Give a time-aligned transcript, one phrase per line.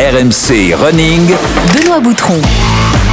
[0.00, 1.26] RMC Running.
[1.74, 2.40] Benoît Boutron.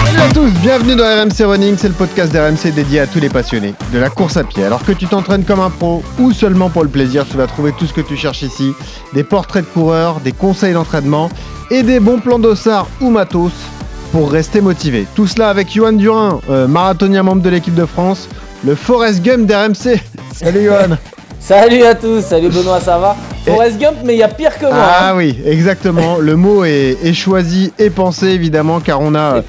[0.05, 3.27] Salut à tous, bienvenue dans RMC Running, c'est le podcast d'RMC dédié à tous les
[3.27, 4.63] passionnés de la course à pied.
[4.63, 7.73] Alors que tu t'entraînes comme un pro ou seulement pour le plaisir, tu vas trouver
[7.77, 8.71] tout ce que tu cherches ici.
[9.13, 11.29] Des portraits de coureurs, des conseils d'entraînement
[11.71, 13.51] et des bons plans d'ossard ou matos
[14.13, 15.05] pour rester motivé.
[15.13, 18.29] Tout cela avec Johan Durin, euh, marathonien membre de l'équipe de France,
[18.63, 19.99] le Forest Gump d'RMC.
[20.33, 20.95] Salut Johan
[21.39, 23.15] Salut à tous, salut Benoît, ça va
[23.45, 24.73] Forrest Gump, mais il y a pire que moi.
[24.75, 25.13] Ah hein.
[25.15, 26.17] oui, exactement.
[26.17, 29.41] Le mot est, est choisi et pensé évidemment car on a.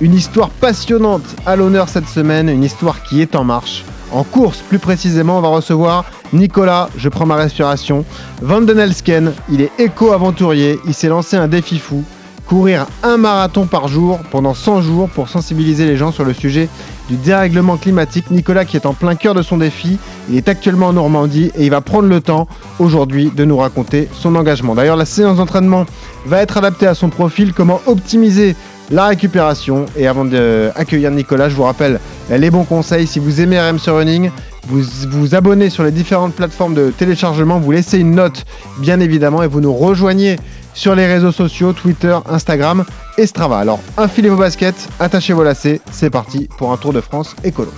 [0.00, 3.84] Une histoire passionnante à l'honneur cette semaine, une histoire qui est en marche.
[4.10, 8.04] En course, plus précisément, on va recevoir Nicolas, je prends ma respiration,
[8.42, 9.32] Van den Elsken.
[9.50, 12.04] Il est éco-aventurier, il s'est lancé un défi fou,
[12.46, 16.68] courir un marathon par jour pendant 100 jours pour sensibiliser les gens sur le sujet
[17.08, 18.30] du dérèglement climatique.
[18.30, 19.98] Nicolas qui est en plein cœur de son défi,
[20.30, 22.48] il est actuellement en Normandie et il va prendre le temps
[22.78, 24.74] aujourd'hui de nous raconter son engagement.
[24.74, 25.86] D'ailleurs, la séance d'entraînement
[26.26, 28.56] va être adaptée à son profil, comment optimiser
[28.90, 29.86] la récupération.
[29.96, 33.06] Et avant d'accueillir Nicolas, je vous rappelle les bons conseils.
[33.06, 34.30] Si vous aimez RMC Running,
[34.66, 38.44] vous vous abonnez sur les différentes plateformes de téléchargement, vous laissez une note,
[38.78, 40.36] bien évidemment, et vous nous rejoignez
[40.74, 42.84] sur les réseaux sociaux, Twitter, Instagram
[43.16, 43.58] et Strava.
[43.58, 47.72] Alors, infilez vos baskets, attachez vos lacets, c'est parti pour un Tour de France écolo.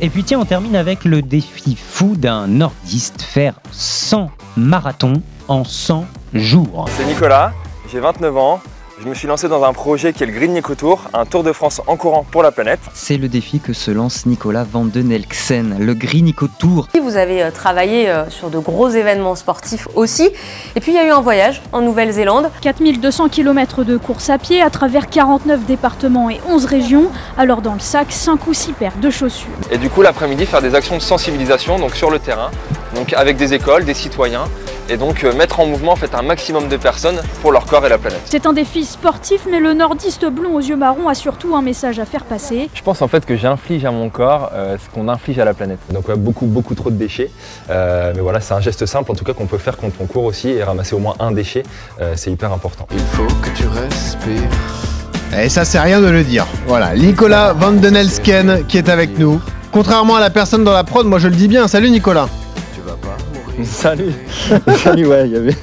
[0.00, 5.64] Et puis tiens, on termine avec le défi fou d'un nordiste, faire 100 marathons en
[5.64, 6.84] 100 jours.
[6.96, 7.52] C'est Nicolas,
[7.90, 8.60] j'ai 29 ans.
[9.00, 11.44] Je me suis lancé dans un projet qui est le Green Nico Tour, un tour
[11.44, 12.80] de France en courant pour la planète.
[12.94, 16.88] C'est le défi que se lance Nicolas Van den Elksen, le Green Nico Tour.
[17.00, 20.28] Vous avez euh, travaillé euh, sur de gros événements sportifs aussi.
[20.74, 22.50] Et puis il y a eu un voyage en Nouvelle-Zélande.
[22.60, 27.12] 4200 km de course à pied à travers 49 départements et 11 régions.
[27.36, 29.48] Alors dans le sac, 5 ou 6 paires de chaussures.
[29.70, 32.50] Et du coup, l'après-midi, faire des actions de sensibilisation donc sur le terrain,
[32.98, 34.46] donc avec des écoles, des citoyens,
[34.88, 37.86] et donc euh, mettre en mouvement en fait, un maximum de personnes pour leur corps
[37.86, 38.20] et la planète.
[38.24, 42.00] C'est un défi sportif, mais le nordiste blond aux yeux marrons a surtout un message
[42.00, 42.68] à faire passer.
[42.74, 45.54] Je pense en fait que j'inflige à mon corps euh, ce qu'on inflige à la
[45.54, 45.78] planète.
[45.90, 47.30] Donc ouais, beaucoup, beaucoup trop de déchets.
[47.70, 50.06] Euh, mais voilà, c'est un geste simple en tout cas qu'on peut faire quand on
[50.06, 51.62] court aussi et ramasser au moins un déchet,
[52.00, 52.88] euh, c'est hyper important.
[52.90, 54.42] Il faut que tu respires.
[55.40, 56.46] Et ça, c'est rien de le dire.
[56.66, 59.40] Voilà, Nicolas Van den Elsken qui est avec nous.
[59.70, 61.68] Contrairement à la personne dans la prod, moi je le dis bien.
[61.68, 62.28] Salut Nicolas.
[63.64, 64.12] Salut
[64.76, 65.56] Salut, ouais, il y avait,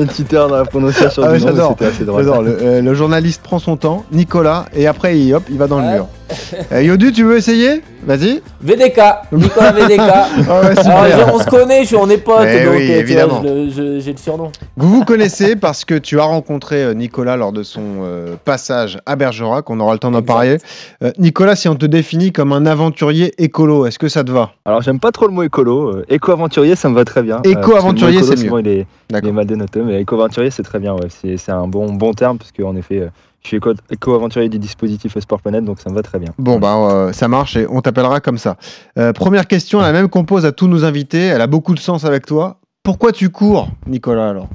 [0.00, 2.24] une petite heure dans la prononciation Ah du nom, c'était assez drôle.
[2.44, 5.78] Le, euh, le journaliste prend son temps, Nicolas, et après il, hop, il va dans
[5.78, 6.06] le mur.
[6.72, 7.82] Euh, Yodu, tu veux essayer?
[8.04, 8.40] Vas-y.
[8.60, 9.00] VDK,
[9.32, 10.00] Nicolas VDK.
[10.48, 10.96] Ah ouais, super.
[10.96, 14.18] Alors, je- on se connaît, je- on est potes, Eh donc oui, euh, j'ai le
[14.18, 14.50] surnom.
[14.76, 18.98] Vous vous connaissez parce que tu as rencontré euh, Nicolas lors de son euh, passage
[19.06, 20.32] à Bergerac, on aura le temps d'en Exact.
[20.32, 20.58] parler.
[21.02, 24.52] Euh, Nicolas, si on te définit comme un aventurier écolo, est-ce que ça te va?
[24.64, 25.88] Alors j'aime pas trop le mot écolo.
[25.96, 27.40] euh, Éco-aventurier, ça me va très bien.
[27.44, 29.32] Éco-aventurier, c'est écolo, souvent, Il est, il est D'accord.
[29.32, 30.94] mal dénoté, mais éco-aventurier, c'est très bien.
[30.94, 31.08] Ouais.
[31.08, 33.08] C'est, c'est un bon, bon terme, parce qu'en effet, euh,
[33.42, 36.30] je suis éco-aventurier du dispositif Sport Planète, donc ça me va très bien.
[36.38, 38.56] Bon, bah, euh, ça marche et on t'appellera comme ça.
[38.98, 41.80] Euh, première question, la même qu'on pose à tous nos invités, elle a beaucoup de
[41.80, 42.58] sens avec toi.
[42.82, 44.48] Pourquoi tu cours, Nicolas, alors?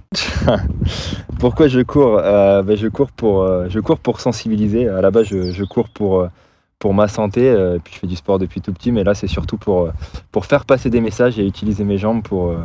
[1.40, 4.88] Pourquoi je cours Euh, ben, je, cours pour, je cours pour sensibiliser.
[4.88, 6.28] À la base, je, je cours pour,
[6.86, 7.50] pour ma santé.
[7.50, 9.92] euh, puis je fais du sport depuis tout petit, mais là, c'est surtout pour, euh,
[10.32, 12.58] pour faire passer des messages et utiliser mes jambes pour, euh,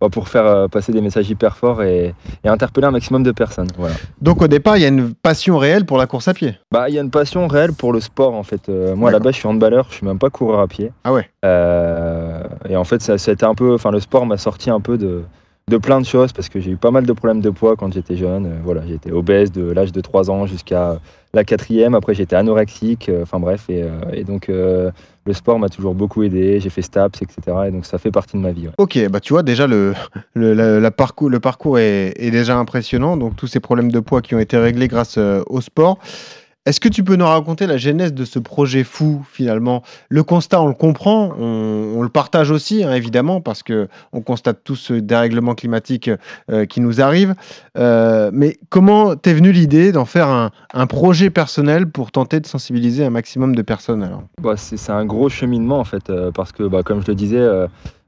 [0.00, 2.14] bah, pour faire euh, passer des messages hyper forts et,
[2.44, 3.68] et interpeller un maximum de personnes.
[3.76, 3.94] Voilà.
[4.22, 6.54] Donc, au départ, il y a une passion réelle pour la course à pied?
[6.72, 8.70] Bah, il y a une passion réelle pour le sport en fait.
[8.70, 10.90] Euh, moi, base, je suis handballeur, je suis même pas coureur à pied.
[11.04, 11.28] Ah ouais.
[12.70, 14.80] Et en fait, ça, ça a été un peu, enfin, le sport m'a sorti un
[14.80, 15.24] peu de,
[15.68, 17.92] de plein de choses parce que j'ai eu pas mal de problèmes de poids quand
[17.92, 18.46] j'étais jeune.
[18.46, 20.98] Euh, voilà, j'étais obèse de l'âge de 3 ans jusqu'à
[21.34, 21.94] la quatrième.
[21.94, 23.08] Après, j'étais anorexique.
[23.08, 26.58] euh, Enfin bref, et, euh, donc le sport m'a toujours beaucoup aidé.
[26.60, 27.56] J'ai fait STAPS, etc.
[27.68, 28.68] Et donc ça fait partie de ma vie.
[28.78, 29.92] Ok, bah tu vois, déjà, le,
[30.34, 33.16] le, parcours, le parcours est, est déjà impressionnant.
[33.16, 35.98] Donc, tous ces problèmes de poids qui ont été réglés grâce au sport.
[36.68, 39.82] Est-ce que tu peux nous raconter la genèse de ce projet fou, finalement?
[40.10, 44.58] Le constat, on le comprend, on, le partage aussi, hein, évidemment, parce que on constate
[44.64, 46.10] tout ce dérèglement climatique
[46.50, 47.34] euh, qui nous arrive.
[47.78, 53.02] Euh, mais comment t'es venue l'idée d'en faire un, projet personnel pour tenter de sensibiliser
[53.02, 54.24] un maximum de personnes alors?
[54.42, 57.48] Bah, c'est un gros cheminement en fait, euh, parce que bah, comme je le disais,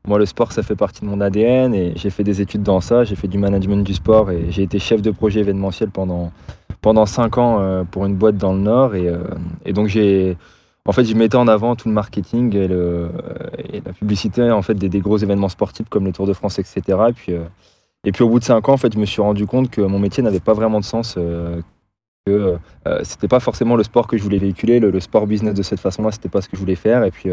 [0.06, 2.82] moi le sport ça fait partie de mon ADN et j'ai fait des études dans
[2.82, 6.30] ça, j'ai fait du management du sport et j'ai été chef de projet événementiel pendant,
[6.80, 9.18] pendant 5 ans euh, pour une boîte dans le Nord et, euh,
[9.64, 10.36] et donc j'ai...
[10.86, 13.08] En fait, je mettais en avant tout le marketing et, euh,
[13.84, 16.82] la publicité en fait, des, gros événements sportifs comme le Tour de France, etc.
[17.10, 17.34] Et puis,
[18.04, 19.82] et puis au bout de 5 ans, en fait, je me suis rendu compte que
[19.82, 21.16] mon métier n'avait pas vraiment de sens,
[22.26, 22.56] que
[22.88, 25.80] euh, c'était pas forcément le sport que je voulais véhiculer, le, sport business de cette
[25.80, 27.04] façon-là, c'était pas ce que je voulais faire.
[27.04, 27.30] Et puis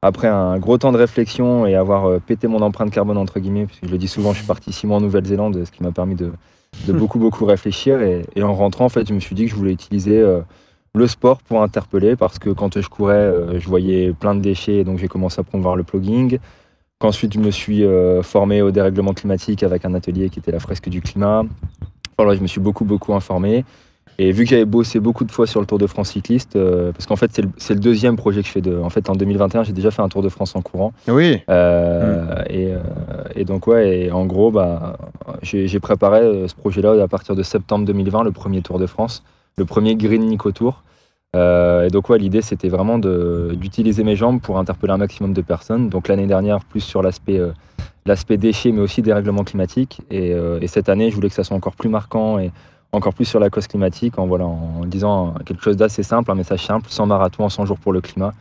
[0.00, 3.86] après un gros temps de réflexion et avoir pété mon empreinte carbone entre guillemets, puisque
[3.86, 6.14] je le dis souvent, je suis parti six mois en Nouvelle-Zélande, ce qui m'a permis
[6.14, 6.30] de,
[6.86, 8.00] de beaucoup, beaucoup réfléchir.
[8.02, 10.40] Et, et en rentrant, en fait, je me suis dit que je voulais utiliser euh,
[10.94, 14.84] le sport pour interpeller parce que quand je courais, euh, je voyais plein de déchets,
[14.84, 16.38] donc j'ai commencé à promouvoir le plugging.
[16.98, 20.58] Qu'ensuite, je me suis euh, formé au dérèglement climatique avec un atelier qui était la
[20.58, 21.44] fresque du climat.
[22.18, 23.64] Voilà, je me suis beaucoup, beaucoup informé.
[24.20, 26.90] Et vu que j'avais bossé beaucoup de fois sur le Tour de France cycliste, euh,
[26.90, 28.60] parce qu'en fait, c'est le, le deuxième projet que je fais.
[28.60, 30.92] De, en fait, en 2021, j'ai déjà fait un Tour de France en courant.
[31.06, 31.40] Oui.
[31.48, 32.78] Euh, et, euh,
[33.36, 34.98] et donc, ouais, et en gros, bah,
[35.42, 39.22] j'ai préparé ce projet-là à partir de septembre 2020, le premier Tour de France,
[39.56, 40.82] le premier Green Nico Tour.
[41.34, 45.88] Et donc, ouais, l'idée, c'était vraiment d'utiliser mes jambes pour interpeller un maximum de personnes.
[45.88, 47.40] Donc, l'année dernière, plus sur l'aspect
[48.06, 50.00] l'aspect déchets, mais aussi dérèglement climatique.
[50.10, 52.50] Et, et cette année, je voulais que ça soit encore plus marquant et
[52.92, 56.34] encore plus sur la cause climatique, en, voilà, en disant quelque chose d'assez simple, un
[56.34, 58.32] message simple, 100 marathons, 100 jours pour le climat,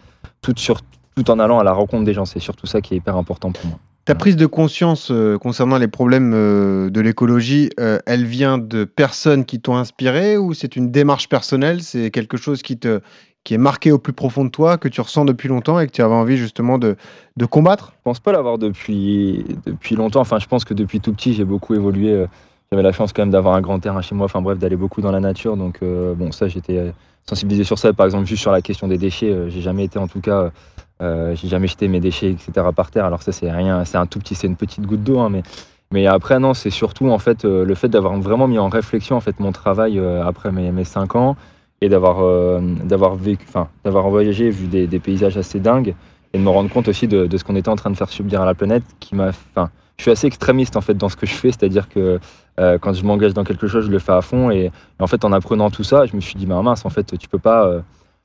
[0.41, 0.81] tout, sur,
[1.15, 2.25] tout en allant à la rencontre des gens.
[2.25, 3.79] C'est surtout ça qui est hyper important pour moi.
[4.05, 8.85] Ta prise de conscience euh, concernant les problèmes euh, de l'écologie, euh, elle vient de
[8.85, 11.83] personnes qui t'ont inspiré ou c'est une démarche personnelle?
[11.83, 13.01] C'est quelque chose qui, te,
[13.43, 15.91] qui est marqué au plus profond de toi, que tu ressens depuis longtemps et que
[15.91, 16.95] tu avais envie justement de,
[17.35, 17.91] de combattre?
[17.97, 20.21] Je pense pas l'avoir depuis, depuis longtemps.
[20.21, 22.25] Enfin, je pense que depuis tout petit, j'ai beaucoup évolué.
[22.71, 24.25] J'avais la chance quand même d'avoir un grand terrain chez moi.
[24.25, 25.55] Enfin bref, d'aller beaucoup dans la nature.
[25.55, 26.91] Donc euh, bon, ça, j'étais euh,
[27.27, 27.93] sensibilisé sur ça.
[27.93, 30.51] Par exemple, juste sur la question des déchets, euh, j'ai jamais été en tout cas,
[30.99, 32.51] j'ai jamais jeté mes déchets, etc.
[32.75, 33.05] par terre.
[33.05, 35.19] Alors ça, c'est rien, c'est un tout petit, c'est une petite goutte d'eau.
[35.19, 35.43] hein, mais
[35.91, 39.21] mais après, non, c'est surtout en fait le fait d'avoir vraiment mis en réflexion en
[39.21, 41.37] fait mon travail après mes, mes 5 ans
[41.79, 45.95] et d'avoir vécu, enfin d'avoir voyagé, vu des, des paysages assez dingues
[46.33, 48.09] et de me rendre compte aussi de, de ce qu'on était en train de faire
[48.09, 51.15] subir à la planète, qui m'a, enfin, je suis assez extrémiste en fait dans ce
[51.15, 52.19] que je fais, c'est-à-dire que
[52.59, 54.71] euh, quand je m'engage dans quelque chose, je le fais à fond et, et
[55.03, 57.27] en fait en apprenant tout ça, je me suis dit bah mince, en fait tu
[57.27, 57.81] peux pas, euh,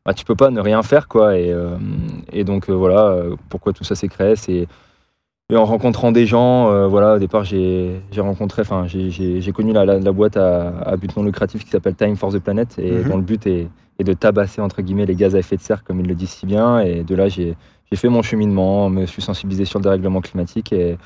[0.07, 1.77] bah, tu peux pas ne rien faire quoi et, euh,
[2.33, 3.17] et donc voilà
[3.49, 4.67] pourquoi tout ça s'est créé, c'est
[5.51, 9.99] et en rencontrant des gens, voilà, au départ, j'ai rencontré, enfin, j'ai- connu la, la-
[9.99, 13.09] la boîte à, à but non lucratif qui s'appelle Time for the Planet et Mhm.
[13.11, 13.69] dont le but est,
[13.99, 16.31] est de tabasser, entre guillemets, les gaz à effet de serre, comme ils le disent
[16.31, 16.81] si bien.
[16.81, 17.55] Et de là, j'ai
[17.91, 20.97] j'ai fait mon cheminement, me suis sensibilisé sur le dérèglement climatique et,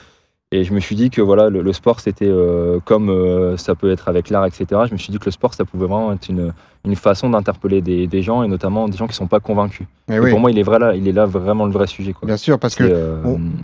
[0.52, 3.90] et je me suis dit que voilà, le, sport, c'était euh, comme euh, ça peut
[3.90, 4.82] être avec l'art, etc.
[4.86, 6.52] Je me suis dit que le sport, ça pouvait vraiment être une,
[6.84, 9.86] une façon d'interpeller des, des gens et notamment des gens qui ne sont pas convaincus.
[10.08, 11.88] Et Eh oui, pour moi, il est, vrai là, il est là vraiment le vrai
[11.88, 12.12] sujet.
[12.12, 12.26] Quoi.
[12.26, 13.16] bien sûr, parce que euh,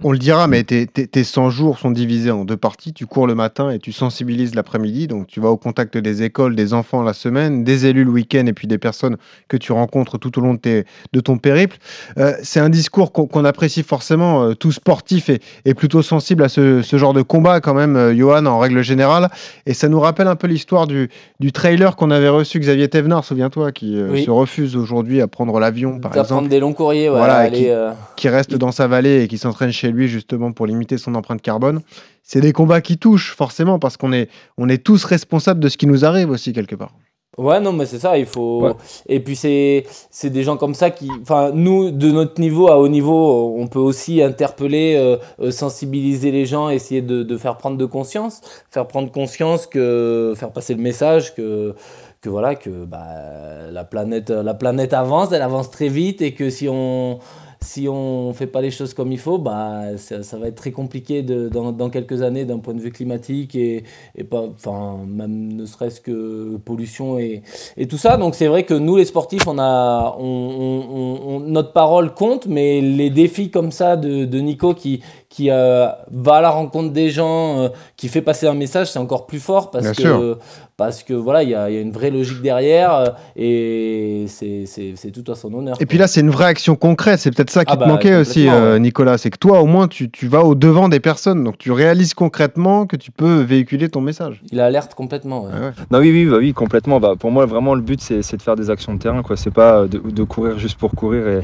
[0.03, 2.93] On le dira, mais tes, tes- tes 100 jours sont divisés en deux parties.
[2.93, 5.07] Tu cours le matin et tu sensibilises l'après-midi.
[5.07, 8.45] Donc, tu vas au contact des écoles, des enfants la semaine, des élus le week-end
[8.47, 11.77] et puis des personnes que tu rencontres tout au long de, tes- de ton périple.
[12.19, 14.43] Euh, c'est un discours qu'on apprécie forcément.
[14.43, 18.17] Euh, tout sportif est, est plutôt sensible à ce, ce genre de combat, quand même,
[18.17, 19.31] Johan, en règle générale.
[19.67, 21.09] Et ça nous rappelle un peu l'histoire du,
[21.39, 22.89] du trailer qu'on avait reçu, Xavier
[23.21, 24.25] Souviens-toi, qui euh, Oui.
[24.25, 27.35] se refuse aujourd'hui à prendre l'avion, par à exemple prendre des longs courriers, ouais, Voilà,
[27.37, 30.67] aller, qui- euh, qui reste dans sa vallée et qui s'entraîne chez lui justement pour
[30.67, 31.81] limiter son empreinte carbone.
[32.23, 35.77] C'est des combats qui touchent forcément parce qu'on est, on est tous responsables de ce
[35.77, 36.93] qui nous arrive aussi quelque part.
[37.39, 38.61] Ouais, non, mais c'est ça, il faut.
[38.67, 38.73] Ouais.
[39.09, 41.09] Et puis, c'est c'est des gens comme ça qui.
[41.23, 44.97] Enfin, nous, de notre niveau à haut niveau, on peut aussi interpeller,
[45.41, 50.35] euh, sensibiliser les gens, essayer de, de faire prendre de conscience, faire prendre conscience que.
[50.37, 51.75] faire passer le message que.
[52.23, 56.51] Que voilà, que bah, la, planète, la planète avance, elle avance très vite et que
[56.51, 57.19] si on
[57.63, 61.23] si on fait pas les choses comme il faut, bah, ça, va être très compliqué
[61.23, 63.85] de, dans, dans quelques années d'un point de vue climatique et,
[64.17, 67.43] et pas, enfin, même ne serait-ce que pollution et,
[67.77, 68.17] et tout ça.
[68.17, 73.11] Donc c'est vrai que nous, les sportifs, on a, on- notre parole compte, mais les
[73.11, 75.03] défis comme ça de, de Nico qui,
[75.35, 78.99] qui euh, va à la rencontre des gens, euh, qui fait passer un message, c'est
[78.99, 80.39] encore plus fort parce Bien que sûr.
[80.77, 83.07] parce que voilà, il y a, il y a une vraie logique derrière euh,
[83.47, 85.77] et c'est c'est- c'est tout à son honneur.
[85.81, 87.19] Et puis là, c'est une vraie action concrète.
[87.21, 88.81] C'est peut-être ça qui Ah te bah, manquait aussi, euh, ouais.
[88.81, 89.17] Nicolas.
[89.17, 91.45] C'est que toi, au moins, tu, tu vas au devant des personnes.
[91.45, 94.43] Donc, tu réalises concrètement que tu peux véhiculer ton message.
[94.53, 95.45] Il alerte complètement.
[95.45, 95.51] ouais.
[95.53, 95.73] Ouais, ouais.
[95.91, 97.01] Non, oui, oui, bah oui, complètement.
[97.01, 99.23] Bah, pour moi, vraiment, le but, c'est c'est de faire des actions de terrain.
[99.23, 99.37] quoi.
[99.39, 101.27] C'est pas de, de courir juste pour courir.
[101.27, 101.41] Et,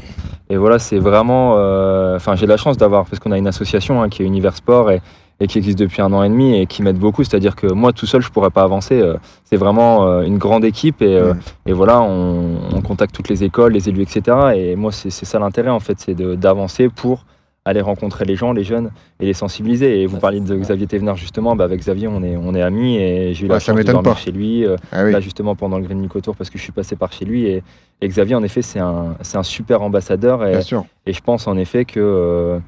[0.53, 1.55] et voilà, c'est vraiment.
[1.57, 4.55] euh, Enfin, j'ai la chance d'avoir, parce qu'on a une association hein, qui est Univers
[4.55, 5.01] Sport et,
[5.39, 7.23] et qui existe depuis un an et demi et qui m'aide beaucoup.
[7.23, 8.99] C'est-à-dire que moi, tout seul, je pourrais pas avancer.
[8.99, 11.39] Euh, C'est vraiment euh, une grande équipe et, euh, Mm.
[11.67, 14.37] et voilà, on, on contacte toutes les écoles, les élus, etc.
[14.55, 17.25] Et moi, c'est ça l'intérêt, en fait, c'est d'avancer pour
[17.65, 20.01] aller rencontrer les gens, les jeunes et les sensibiliser.
[20.01, 20.55] Et vous parliez de.
[20.55, 21.55] Xavier Thévenard, justement.
[21.55, 23.83] Bah, avec Xavier, on est, on est amis et j'ai eu Ouais, la chance de
[23.83, 24.19] dormir pas.
[24.19, 24.65] chez lui.
[24.91, 25.11] Ah oui.
[25.11, 27.61] là justement pendant le Green Tour parce que je suis passé par chez lui et,
[28.01, 32.59] et Xavier en effet c'est un, super ambassadeur et, je pense en effet que euh,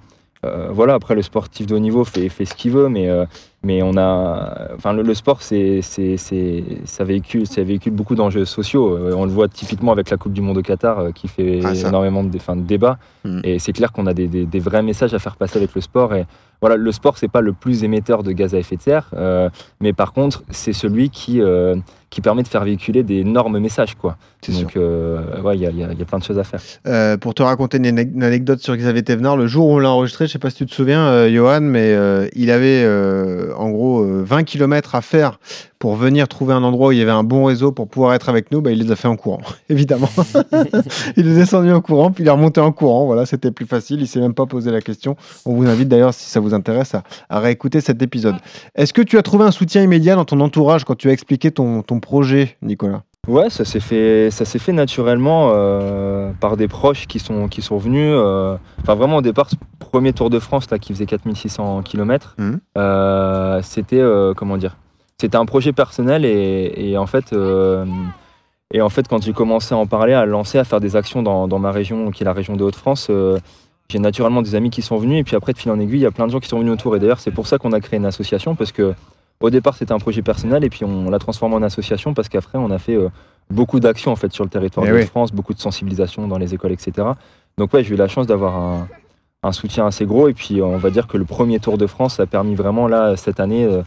[0.44, 3.26] voilà après le sportif de haut niveau fait, fait ce qu'il veut mais, euh,
[3.64, 8.16] Mais on a, enfin, le, le sport, c'est, c'est, c'est, ça véhicule, ça véhicule beaucoup
[8.16, 8.98] d'enjeux sociaux.
[8.98, 11.60] Euh, On le voit typiquement avec la Coupe du Monde au Qatar, euh, qui fait
[11.64, 12.98] Ah, énormément de, enfin, de débats.
[13.24, 13.42] Mm.
[13.44, 15.82] Et c'est clair qu'on a des, des- des vrais messages à faire passer avec le
[15.82, 16.16] sport.
[16.16, 16.26] Et
[16.60, 19.50] voilà, le sport, c'est pas le plus émetteur de gaz à effet de serre, euh,
[19.80, 21.76] mais par contre, c'est celui qui, euh,
[22.12, 24.16] qui permet de faire véhiculer d'énormes messages, quoi.
[24.42, 24.52] C'est.
[24.62, 27.18] Donc, euh, ouais, il y a, y a- y a plein de choses à faire.
[27.20, 29.90] Pour te raconter une, ane- une anecdote sur Xavier Thévenard, le jour où on l'a
[29.92, 31.96] enregistré, je sais pas si tu te souviens, Johan, mais
[32.36, 32.86] il avait
[33.56, 35.40] en gros euh, 20 km à faire
[35.80, 38.30] pour venir trouver un endroit où il y avait un bon réseau pour pouvoir être
[38.30, 38.62] avec nous.
[38.62, 40.10] Bah, il les a fait en courant, évidemment.
[41.18, 43.06] il est descendu en courant, puis il est remonté en courant.
[43.06, 44.02] Voilà, c'était plus facile.
[44.02, 45.16] Il s'est même pas posé la question.
[45.46, 48.36] On vous invite d'ailleurs, si ça vous intéresse, à, à réécouter cet épisode.
[48.76, 51.52] Est-ce que tu as trouvé un soutien immédiat dans ton entourage quand tu as expliqué
[51.52, 53.04] ton, ton projet, Nicolas?
[53.28, 57.62] Ouais, ça s'est fait, ça s'est fait naturellement euh, par des proches qui sont, qui
[57.62, 58.14] sont venus.
[58.16, 62.36] euh, Enfin, vraiment, au départ, ce premier Tour de France là, qui faisait 4600 km,
[62.40, 62.60] Mhm.
[63.62, 64.76] c'était, euh, comment dire,
[65.20, 67.86] c'était un projet personnel et, et en fait, euh,
[68.74, 71.22] et en fait, quand j'ai commencé à en parler, à lancer, à faire des actions
[71.22, 73.38] dans, dans ma région, qui est la région des Hauts-de-France, euh,
[73.90, 76.04] j'ai naturellement des amis qui sont venus et puis après, de fil en aiguille, il
[76.04, 76.96] y a plein de gens qui sont venus autour.
[76.96, 78.94] Et d'ailleurs, c'est pour ça qu'on a créé une association parce que
[79.42, 82.58] au départ, c'était un projet personnel et puis on l'a transformé en association parce qu'après,
[82.58, 83.10] on a fait euh,
[83.50, 85.06] beaucoup d'actions en fait sur le territoire Eh de oui.
[85.06, 87.08] France, beaucoup de sensibilisation dans les écoles, etc.
[87.58, 88.88] Donc ouais, j'ai eu la chance d'avoir un,
[89.44, 92.20] un soutien assez gros et puis on va dire que le premier Tour de France
[92.20, 93.82] a permis vraiment là cette année euh,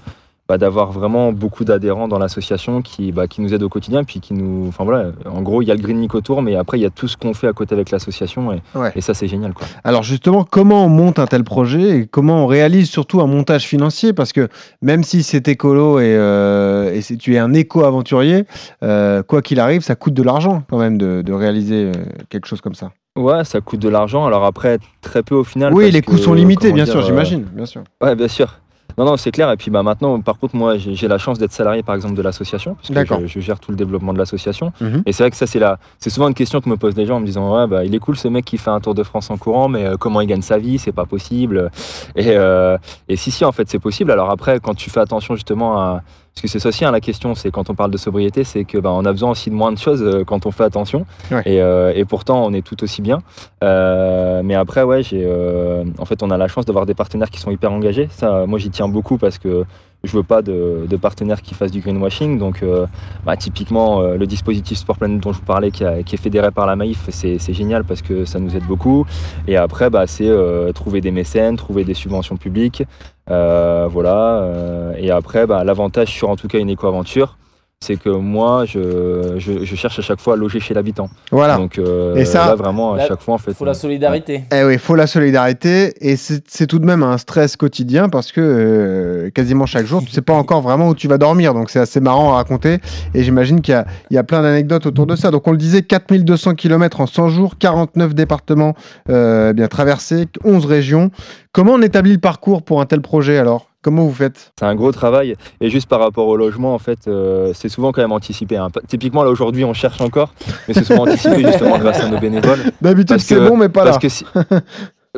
[0.49, 4.21] bah, d'avoir vraiment beaucoup d'adhérents dans l'association qui, bah, qui nous aident au quotidien puis
[4.21, 6.79] qui nous, enfin voilà, en gros il y a le Green Nico Tour mais après
[6.79, 8.93] il y a tout ce qu'on fait à côté avec l'association et, Ouais.
[8.95, 9.67] et ça c'est génial quoi.
[9.85, 13.65] Alors justement, comment on monte un tel projet et comment on réalise surtout un montage
[13.67, 14.13] financier?
[14.13, 14.49] Parce que
[14.83, 18.45] même si c'est écolo et, euh, et si tu es un éco-aventurier,
[18.83, 21.93] euh, quoi qu'il arrive, ça coûte de l'argent quand même de, de réaliser euh,
[22.29, 22.91] quelque chose comme ça.
[23.17, 24.27] Ouais, ça coûte de l'argent.
[24.27, 25.73] Alors après, très peu au final.
[25.73, 27.83] oui, les coûts que, sont limités, bien dire, sûr, euh, j'imagine, bien sûr.
[28.03, 28.59] Ouais, bien sûr.
[28.97, 29.51] Non, non, c'est clair.
[29.51, 32.23] Et puis bah, maintenant, par contre, moi, j'ai la chance d'être salarié, par exemple, de
[32.23, 34.73] l'association, puisque je, je gère tout le développement de l'association.
[34.81, 35.03] Mhm.
[35.07, 35.79] Et c'est vrai que ça, c'est la...
[35.99, 37.95] c'est souvent une question que me posent les gens en me disant Ouais, bah, il
[37.95, 40.21] est cool ce mec qui fait un Tour de France en courant, mais euh, comment
[40.21, 40.79] il gagne sa vie?
[40.79, 41.71] C'est pas possible.
[42.15, 44.11] Et, euh, et si, si, en fait, c'est possible.
[44.11, 46.03] Alors après, quand tu fais attention justement à.
[46.35, 48.65] Parce que c'est ça aussi hein, la question, c'est quand on parle de sobriété, c'est
[48.65, 51.07] que bah, on a besoin aussi de moins de choses euh, quand on fait attention.
[51.31, 51.43] Ouais.
[51.47, 53.21] Et, euh, et pourtant, on est tout aussi bien.
[53.63, 57.31] Euh, mais après, ouais, j'ai, euh, en fait, on a la chance d'avoir des partenaires
[57.31, 58.09] qui sont hyper engagés.
[58.11, 59.65] Ça, moi, j'y tiens beaucoup parce que
[60.05, 62.39] je veux pas de, partenaires qui fassent du greenwashing.
[62.39, 62.87] Donc, euh,
[63.25, 66.67] bah, typiquement, euh, le dispositif Sport Planet dont je vous parlais, qui, est fédéré par
[66.67, 69.07] la Maïf, c'est, génial parce que ça nous aide beaucoup.
[69.47, 72.85] Et après, bah, c'est euh, trouver des mécènes, trouver des subventions publiques.
[73.27, 74.95] Voilà.
[74.99, 77.37] et après, bah, l'avantage sur en tout cas une éco-aventure,
[77.85, 81.09] c'est que moi, je, je, je cherche à chaque fois à loger chez l'habitant.
[81.31, 81.57] Voilà.
[81.57, 83.53] Donc euh, Et ça- là, vraiment, à Là, chaque fois, en fait.
[83.55, 84.45] faut la solidarité.
[84.53, 88.33] Eh oui, il faut la solidarité et c'est tout de même un stress quotidien parce
[88.33, 91.55] que euh, quasiment chaque jour, tu sais pas encore vraiment où tu vas dormir.
[91.55, 92.79] Donc c'est assez marrant à raconter
[93.15, 95.31] et j'imagine qu'il y a, il y a plein d'anecdotes autour de ça.
[95.31, 98.75] Donc on le disait, 4200 km en 100 jours, 49 départements
[99.11, 101.11] euh, bien traversés, 11 régions.
[101.53, 103.67] Comment on établit le parcours pour un tel projet alors?
[103.85, 104.53] Comment vous faites?
[104.59, 105.37] C'est un gros travail.
[105.61, 108.57] Et juste par rapport au logement, en fait, euh, c'est souvent quand même anticipé.
[108.57, 108.69] hein.
[108.89, 110.33] Typiquement, là, aujourd'hui, on cherche encore,
[110.67, 112.61] mais c'est souvent anticipé justement grâce à nos bénévoles.
[112.81, 113.91] D'habitude c'est bon mais pas là.
[113.91, 114.25] Parce que si...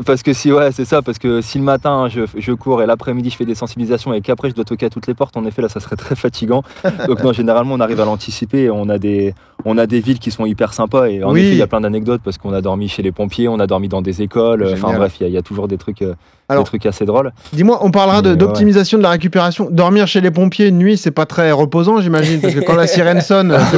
[0.04, 2.86] Parce que si, ouais, c'est ça, parce que si le matin je, je cours et
[2.86, 5.46] l'après-midi je fais des sensibilisations et qu'après je dois toquer à toutes les portes, en
[5.46, 6.62] effet là ça serait très fatigant.
[7.06, 10.18] Donc non, généralement on arrive à l'anticiper et on a des, on a des villes
[10.18, 11.40] qui sont hyper sympas et en Oui.
[11.40, 13.66] effet il y a plein d'anecdotes parce qu'on a dormi chez les pompiers, on a
[13.66, 15.78] dormi dans des écoles, euh, enfin bref, il y a- il y, a toujours des
[15.78, 16.14] trucs, euh,
[16.48, 17.32] Alors- des trucs assez drôles.
[17.52, 19.68] Dis-moi, on parlera de- d'optimisation de la récupération.
[19.70, 22.86] Dormir chez les pompiers une nuit, c'est pas très reposant, j'imagine, parce que quand la
[22.86, 23.56] sirène sonne,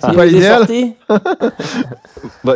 [0.00, 0.66] c'est pas l'idéal.
[2.44, 2.54] Bah,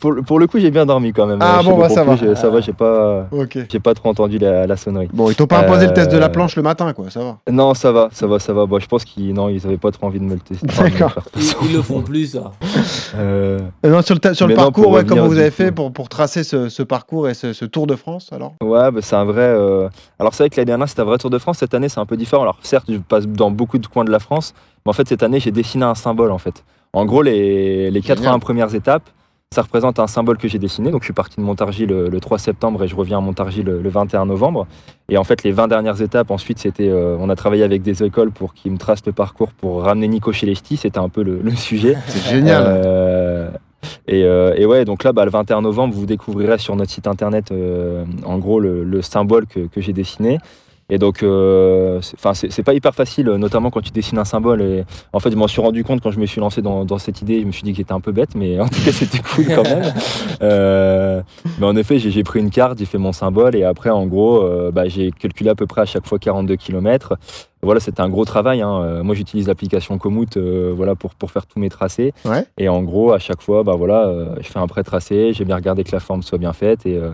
[0.00, 1.38] pour, le- pour le coup j'ai bien dormi quand même.
[1.40, 2.36] Ah, euh, chez bon, bah, ça pompiers, va.
[2.36, 3.58] Ça va, j'ai pas, Ok.
[3.70, 5.08] j'ai pas trop entendu la, la sonnerie.
[5.12, 7.20] Bon, ils t'ont pas imposé le test de la Euh, planche le matin, quoi, ça
[7.20, 7.38] va.
[7.50, 8.66] Non, ça va, ça va, ça va.
[8.66, 10.66] Bon, je pense qu'ils non, ils avaient pas trop envie de me le tester.
[10.66, 11.14] D'accord.
[11.36, 12.52] ils, ils le font plus, ça.
[13.18, 16.08] Euh, non, sur le, sur non, parcours, ouais, revenir comment vous avez fait pour, pour
[16.08, 18.54] tracer ce, ce parcours et ce, ce Tour de France alors?
[18.62, 19.42] Ouais, c'est un vrai.
[19.42, 21.58] euh, Alors, c'est vrai que l'année dernière, c'était un vrai Tour de France.
[21.58, 22.42] Cette année, c'est un peu différent.
[22.42, 25.22] Alors, certes, je passe dans beaucoup de coins de la France, mais en fait, cette
[25.22, 26.64] année, j'ai dessiné un symbole, en fait.
[26.92, 29.08] En gros, les, les 80 premières étapes,
[29.54, 30.90] ça représente un symbole que j'ai dessiné.
[30.90, 33.62] Donc, je suis parti de Montargis le, le 3 septembre et je reviens à Montargis
[33.62, 34.66] le, le 21 novembre.
[35.10, 36.88] Et en fait, les 20 dernières étapes, ensuite, c'était.
[36.88, 40.08] euh, on a travaillé avec des écoles pour qu'ils me tracent le parcours pour ramener
[40.08, 40.78] Nico chez les ch'tis.
[40.78, 41.98] C'était un peu le, le sujet.
[42.06, 42.62] C'est génial.
[42.66, 43.31] Euh,
[44.08, 47.52] et, euh, ouais, donc là, bah, le 21 novembre, vous découvrirez sur notre site internet,
[47.52, 50.38] euh, en gros, le, le symbole que j'ai dessiné.
[50.94, 54.26] Et donc, euh, c'est- enfin, c'est pas hyper facile, euh, notamment quand tu dessines un
[54.26, 54.60] symbole.
[54.60, 54.84] Et
[55.14, 57.22] en fait, je m'en suis rendu compte quand je me suis lancé dans, dans cette
[57.22, 57.40] idée.
[57.40, 59.46] Je me suis dit que j'étais un peu bête, mais en tout cas, c'était cool
[59.46, 59.92] quand même.
[60.42, 61.22] Euh,
[61.60, 64.42] mais en effet, j'ai pris une carte, j'ai fait mon symbole, et après, en gros,
[64.72, 67.14] bah, j'ai calculé à peu près à chaque fois 42 km.
[67.62, 68.60] Voilà, c'était un gros travail.
[68.60, 69.02] hein.
[69.04, 72.12] Moi, j'utilise l'application Komoot euh, voilà, pour, pour faire tous mes tracés.
[72.24, 72.44] Ouais.
[72.58, 75.54] Et en gros, à chaque fois, bah, voilà, euh, je fais un pré-tracé, j'ai bien
[75.56, 76.86] regardé que la forme soit bien faite.
[76.86, 77.10] Et, euh,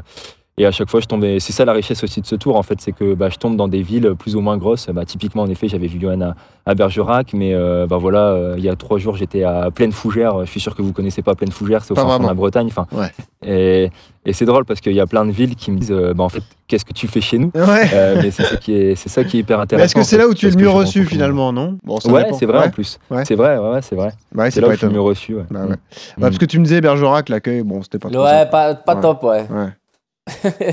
[0.58, 1.40] et à chaque fois, je tombais.
[1.40, 3.56] C'est ça la richesse aussi de ce tour, en fait, c'est que bah, je tombe
[3.56, 4.88] dans des villes plus ou moins grosses.
[4.92, 6.34] Bah, typiquement, en effet, j'avais vu Johan à,
[6.66, 9.92] à Bergerac, mais euh, bah, voilà, euh, il y a trois jours, j'étais à Plaine
[9.92, 10.44] Fougère.
[10.44, 12.34] Je suis sûr que vous connaissez pas Plaine Fougère, c'est au fin fond de la
[12.34, 12.66] Bretagne.
[12.68, 13.10] Enfin, Ouais.
[13.46, 13.90] Et,
[14.26, 16.24] et c'est drôle parce qu'il y a plein de villes qui me disent, euh, bah,
[16.24, 17.52] en fait, qu'est-ce que tu fais chez nous?
[17.54, 17.88] Ouais.
[17.94, 19.84] Euh, Mais c'est ça, qui est- c'est ça qui est hyper intéressant.
[19.84, 21.78] Est-ce que c'est là où tu es le mieux reçu finalement, non?
[21.84, 22.66] Bon, Ouais, c'est vrai Ouais.
[22.66, 22.98] en plus.
[23.10, 23.24] Ouais.
[23.24, 24.10] C'est vrai, ouais, ouais, c'est vrai.
[24.32, 25.36] Bah ouais, C'est là où je suis le mieux reçu.
[25.36, 25.44] Ouais.
[25.50, 25.76] Bah ouais.
[26.16, 26.20] Mm.
[26.20, 29.46] Parce que tu me disais Bergerac, l'accueil, bon, c'était pas Ouais, pas, top, ouais.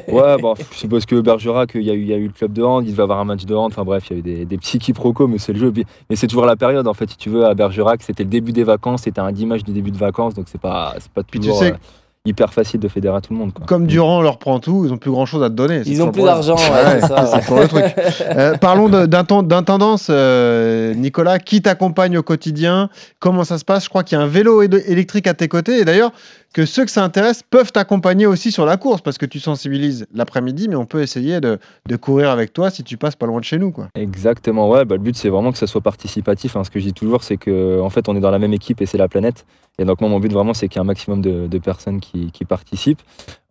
[0.08, 0.38] Ouais.
[0.42, 2.54] Bon, c'est parce que Bergerac, il y, a eu- il y a eu le club
[2.54, 4.22] de hand, il devait avoir un match de hand, enfin bref, il y a eu
[4.22, 5.74] des, des petits quiproquos, mais c'est le jeu.
[6.10, 8.52] Mais c'est toujours la période, en fait, si tu veux, à Bergerac, c'était le début
[8.52, 11.48] des vacances, c'était un dimanche du début de vacances, donc c'est pas, pas Puis tu
[11.48, 11.78] toujours sais euh,
[12.26, 13.54] hyper facile de fédérer à tout le monde.
[13.54, 13.66] Quoi.
[13.66, 15.82] Comme Durand leur prend tout, ils ont plus grand chose à te donner.
[15.86, 17.42] Ils ont plus d'argent, ouais, c'est ça, ouais.
[17.42, 17.84] toujours le truc.
[18.36, 21.40] Euh, parlons d'intendance, euh, Nicolas.
[21.40, 22.90] Qui t'accompagne au quotidien
[23.20, 23.86] Comment ça se passe?
[23.86, 25.80] Je crois qu'il y a un vélo éle- électrique à tes côtés.
[25.80, 26.12] Et d'ailleurs,
[26.54, 30.08] que ceux que ça intéresse peuvent t'accompagner aussi sur la course parce que tu sensibilises
[30.14, 33.40] l'après-midi, mais on peut essayer de, de courir avec toi si tu passes pas loin
[33.40, 33.72] de chez nous.
[33.72, 33.88] Quoi.
[33.96, 36.56] Exactement, ouais, bah, le but c'est vraiment que ça soit participatif.
[36.56, 36.64] hein.
[36.64, 38.82] Ce que je dis toujours, c'est que en fait, on est dans la même équipe
[38.82, 39.46] et c'est la planète.
[39.80, 42.00] Et donc, moi, mon but vraiment, c'est qu'il y ait un maximum de, de personnes
[42.00, 43.02] qui, qui participent.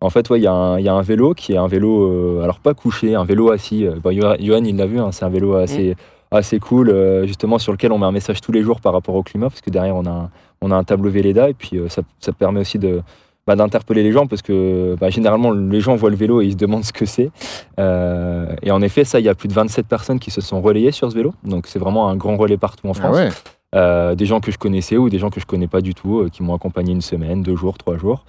[0.01, 1.67] En fait, ouais, il y, a un- il y a un vélo qui est un
[1.67, 3.85] vélo, euh, alors pas couché, un vélo assis.
[3.85, 5.95] Euh, bah, Johan, il l'a vu, hein, c'est un vélo assez,
[6.31, 9.15] assez cool, euh, justement, sur lequel on met un message tous les jours par rapport
[9.15, 10.29] au climat, parce que derrière, on a un,
[10.61, 13.01] on a un tableau Véleda, et puis euh, ça, ça permet aussi de.
[13.45, 16.53] bah, d'interpeller les gens parce que bah, généralement les gens voient le vélo et ils
[16.53, 17.29] se demandent ce que c'est
[17.77, 20.91] et en effet ça il y a plus de 27 personnes qui se sont relayées
[20.91, 23.29] sur ce vélo donc c'est vraiment un grand relais partout en Ah France ouais.
[23.75, 26.19] Euh, des gens que je connaissais ou des gens que je connais pas du tout,
[26.21, 28.23] euh, qui m'ont accompagné une semaine, deux jours, trois jours.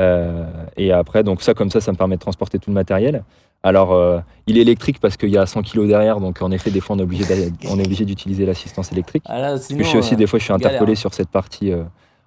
[0.00, 0.44] Euh,
[0.76, 3.24] et après, donc ça, comme ça, ça me permet de transporter tout le matériel.
[3.62, 3.98] Alors,
[4.46, 6.96] il est électrique parce qu'il y a 100 kg derrière, donc en effet, des fois,
[6.96, 9.22] on est obligé d'aller- on est obligé d'utiliser l'assistance électrique.
[9.26, 10.98] Ah là, sinon, je suis aussi, des fois, je suis interpellé galère.
[10.98, 11.72] sur cette partie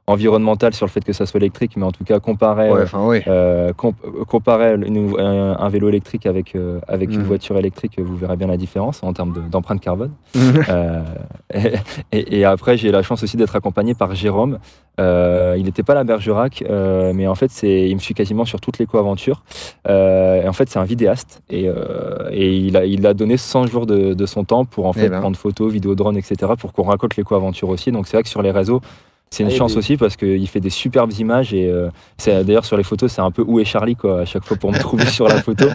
[0.09, 3.05] environnementale, sur le fait que ça soit électrique, mais en tout cas, comparé Ouais, enfin,
[3.05, 3.19] oui.
[3.27, 3.95] euh, comp-
[4.27, 7.23] comparer une- un, un vélo électrique avec, euh, avec une Mhm.
[7.25, 10.11] voiture électrique, vous verrez bien la différence en termes de- d'empreinte carbone.
[10.69, 11.01] Euh,
[12.11, 14.59] et, et après, j'ai la chance aussi d'être accompagné par Jérôme.
[14.99, 16.63] Euh, il n'était pas à la Bergerac,
[17.13, 19.43] mais en fait, il me suit quasiment sur toutes les co-aventures.
[19.87, 21.41] Et en fait, c'est un vidéaste.
[21.49, 21.65] Et,
[22.31, 24.99] et il, a, il a donné 100 jours de, de son temps pour en Eh
[25.01, 25.19] fait ben.
[25.19, 26.53] prendre photos, vidéos, drones, etc.
[26.57, 27.91] pour qu'on raconte les co-aventures aussi.
[27.91, 28.81] Donc c'est vrai que sur les réseaux,
[29.29, 32.43] c'est une Ah, chance des- aussi parce qu'il fait des superbes images et euh, c'est
[32.45, 34.71] d'ailleurs sur les photos c'est un peu où est Charlie quoi à chaque fois pour
[34.71, 35.65] me trouver sur la photo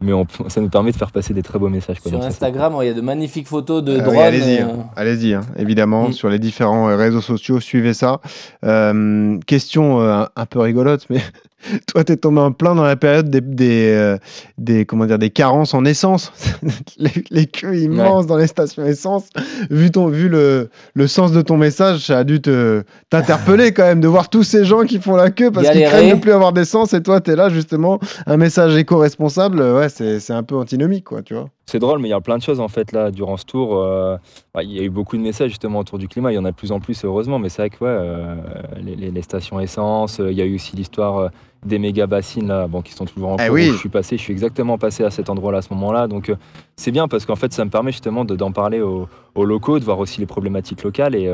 [0.00, 2.10] mais on- ça nous permet de faire passer des très beaux messages quoi.
[2.10, 4.18] Sur Donc Instagram, il y a de magnifiques photos de Ah oui, drones.
[4.18, 4.86] allez-y, euh, hein.
[4.96, 5.42] allez-y, hein.
[5.56, 6.12] évidemment, Mm.
[6.12, 8.20] sur les différents euh, réseaux sociaux, suivez ça.
[8.64, 11.20] Euh, question euh, un peu rigolote, mais
[11.86, 14.16] toi, t'es tombé en plein dans la période des, des, euh,
[14.56, 16.32] des, comment dire, des carences en essence,
[16.98, 19.24] les, les queues immenses dans les stations essence.
[19.68, 23.82] Vu, ton, vu le, le sens de ton message, ça a dû te, t'interpeller quand
[23.82, 26.32] même de voir tous ces gens qui font la queue parce qu'ils craignent de plus
[26.32, 31.04] avoir d'essence et toi, t'es là justement, un message éco-responsable, ouais, c'est un peu antinomique,
[31.04, 31.48] quoi, tu vois.
[31.66, 33.76] C'est drôle, mais il y a plein de choses en fait là durant ce tour.
[33.76, 34.16] euh,
[34.54, 36.32] bah, il y a eu beaucoup de messages justement autour du climat.
[36.32, 38.34] Il y en a de plus en plus heureusement, mais c'est vrai que ouais, euh,
[38.82, 40.18] les, stations essence.
[40.20, 41.30] euh, il y a eu aussi l'histoire
[41.64, 43.54] des méga bassines là, bon, qui sont toujours en Eh cours.
[43.54, 43.66] oui.
[43.70, 46.08] Je suis passé, je suis exactement passé à cet endroit-là à ce moment-là.
[46.08, 46.32] Donc
[46.76, 49.78] c'est bien parce qu'en fait ça me permet justement de- d'en parler aux, aux locaux,
[49.78, 51.24] de voir aussi les problématiques locales et,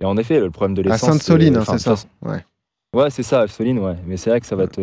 [0.00, 1.10] et en effet le problème de À l'essence.
[1.10, 2.06] Sainte-Soline, euh, hein, c'est de ça.
[2.22, 2.44] Ouais.
[2.94, 3.96] Ouais, c'est ça, Soline, ouais.
[4.06, 4.80] Mais c'est vrai que ça va être.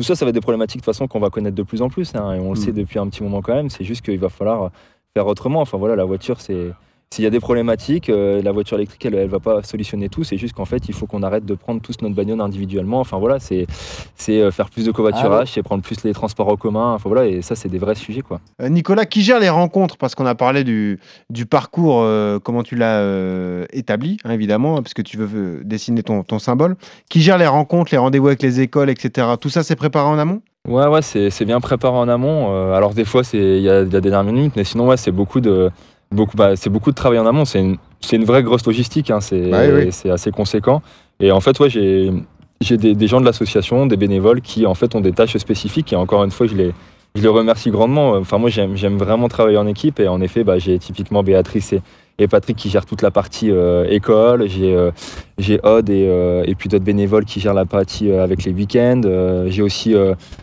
[0.00, 1.82] Tout ça, ça va être des problématiques de toute façon qu'on va connaître de plus
[1.82, 2.14] en plus.
[2.14, 2.62] hein, et on le Mm.
[2.62, 3.68] sait depuis un petit moment quand même.
[3.68, 4.70] C'est juste qu'il va falloir
[5.12, 5.60] faire autrement.
[5.60, 6.70] Enfin voilà, la voiture, c'est.
[7.12, 10.22] S'il y a des problématiques, euh, la voiture électrique, elle ne va pas solutionner tout.
[10.22, 13.00] C'est juste qu'en fait, il faut qu'on arrête de prendre tous notre bagnole individuellement.
[13.00, 13.66] Enfin voilà, c'est
[14.14, 15.44] c'est euh, faire plus de covoiturage, Ah ouais.
[15.52, 16.92] c'est prendre plus les transports en commun.
[16.92, 18.40] Enfin voilà, et ça, c'est des vrais sujets quoi.
[18.62, 19.96] Euh, Nicolas, qui gère les rencontres?
[19.96, 24.76] Parce qu'on a parlé du, du parcours, euh, comment tu l'as euh, établi, hein, évidemment,
[24.76, 26.76] parce que tu veux dessiner ton, ton symbole.
[27.08, 29.26] Qui gère les rencontres, les rendez-vous avec les écoles, etc.
[29.40, 30.42] Tout ça, c'est préparé en amont?
[30.68, 32.54] Ouais, ouais, c'est c'est bien préparé en amont.
[32.54, 34.96] Euh, alors des fois, c'est il y y a des dernières minutes, mais sinon, ouais,
[34.96, 35.72] c'est beaucoup de
[36.10, 37.44] beaucoup, bah, c'est beaucoup de travail en amont.
[37.44, 39.10] C'est une, vraie grosse logistique.
[39.10, 39.92] hein, c'est Bah oui, oui.
[39.92, 40.82] c'est assez conséquent.
[41.20, 42.10] Et en fait, ouais, j'ai
[42.76, 45.92] des, des gens de l'association, des bénévoles qui en fait ont des tâches spécifiques.
[45.92, 46.72] Et encore une fois, je les
[47.16, 48.12] je les remercie grandement.
[48.12, 50.00] Enfin, moi, j'aime j'aime vraiment travailler en équipe.
[50.00, 51.82] Et en effet, bah, j'ai typiquement Béatrice et,
[52.20, 54.46] et Patrick qui gère toute la partie euh, école.
[54.46, 54.90] J'ai euh,
[55.38, 59.00] j'ai Odd et, euh, et puis d'autres bénévoles qui gèrent la partie avec les week-ends.
[59.46, 59.94] J'ai aussi,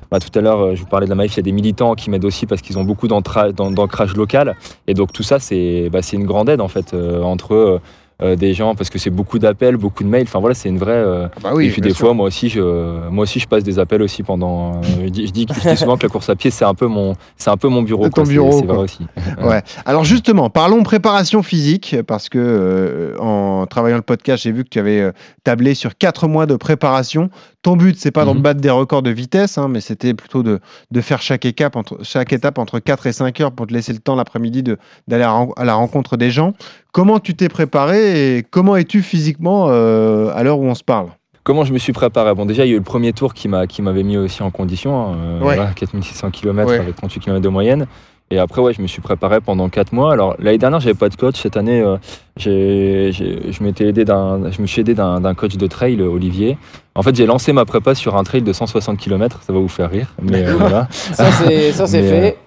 [0.10, 1.94] bah, tout à l'heure, je vous parlais de la Maïf, il y a des militants
[1.94, 4.56] qui m'aident aussi parce qu'ils ont beaucoup d'ancrage local.
[4.88, 7.80] Et donc tout ça, c'est bah, une grande aide en fait entre euh,
[8.22, 10.24] euh, des gens parce que c'est beaucoup d'appels, beaucoup de mails.
[10.24, 10.92] Enfin voilà, c'est une vraie.
[10.94, 12.00] euh, Bah oui, et puis des sûr.
[12.08, 12.62] fois, moi aussi, je,
[13.10, 14.78] moi aussi, je passe des appels aussi pendant.
[14.78, 16.74] euh, je, dis, je dis- je dis souvent que la course à pied, c'est un
[16.74, 18.06] peu mon, c'est un peu mon bureau.
[18.06, 18.30] C'est ton quoi.
[18.32, 19.06] Bureau, c'est vrai aussi.
[19.44, 19.62] Ouais.
[19.86, 24.70] Alors justement, parlons préparation physique, parce que euh, en travaillant le podcast, j'ai vu que
[24.70, 25.12] tu avais
[25.44, 27.30] tablé sur quatre mois de préparation.
[27.62, 28.42] Ton but, c'est pas de Mhm.
[28.42, 30.60] battre des records de vitesse, hein, mais c'était plutôt de,
[30.92, 33.92] de faire chaque étape, entre, chaque étape entre 4 et 5 heures pour te laisser
[33.94, 34.78] le temps l'après-midi de-
[35.08, 36.54] d'aller à la rencontre des gens.
[36.91, 41.08] Comment tu t'es préparé et comment es-tu physiquement euh, à l'heure où on se parle?
[41.43, 42.34] Comment je me suis préparé?
[42.34, 44.41] Bon, déjà, il y a eu le premier tour qui m'a qui m'avait mis aussi
[44.43, 44.97] en condition.
[45.00, 45.56] hein, euh, Ouais.
[45.56, 46.80] voilà, 4600 km Ouais.
[46.80, 47.86] avec 38 km de moyenne.
[48.30, 50.12] Et après, ouais, je me suis préparé pendant 4 mois.
[50.12, 51.39] Alors, l'année dernière, j'avais pas de coach.
[51.41, 51.95] Cette année, euh,
[52.36, 56.02] j'ai- j'ai- je m'étais aidé d'un, je me suis aidé d'un d'un coach de trail,
[56.02, 56.58] Olivier.
[56.95, 59.39] En fait, j'ai lancé ma prépa sur un trail de 160 km.
[59.43, 60.88] Ça va vous faire rire, mais euh, voilà.
[60.91, 62.38] Ça, c'est ça, c'est Mais, fait.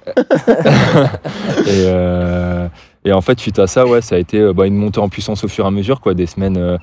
[1.68, 2.68] Euh, et
[3.06, 5.44] en fait, suite à ça, ouais, ça a été euh, bah, une montée en puissance
[5.44, 6.76] au fur et à mesure, quoi, des semaines, euh,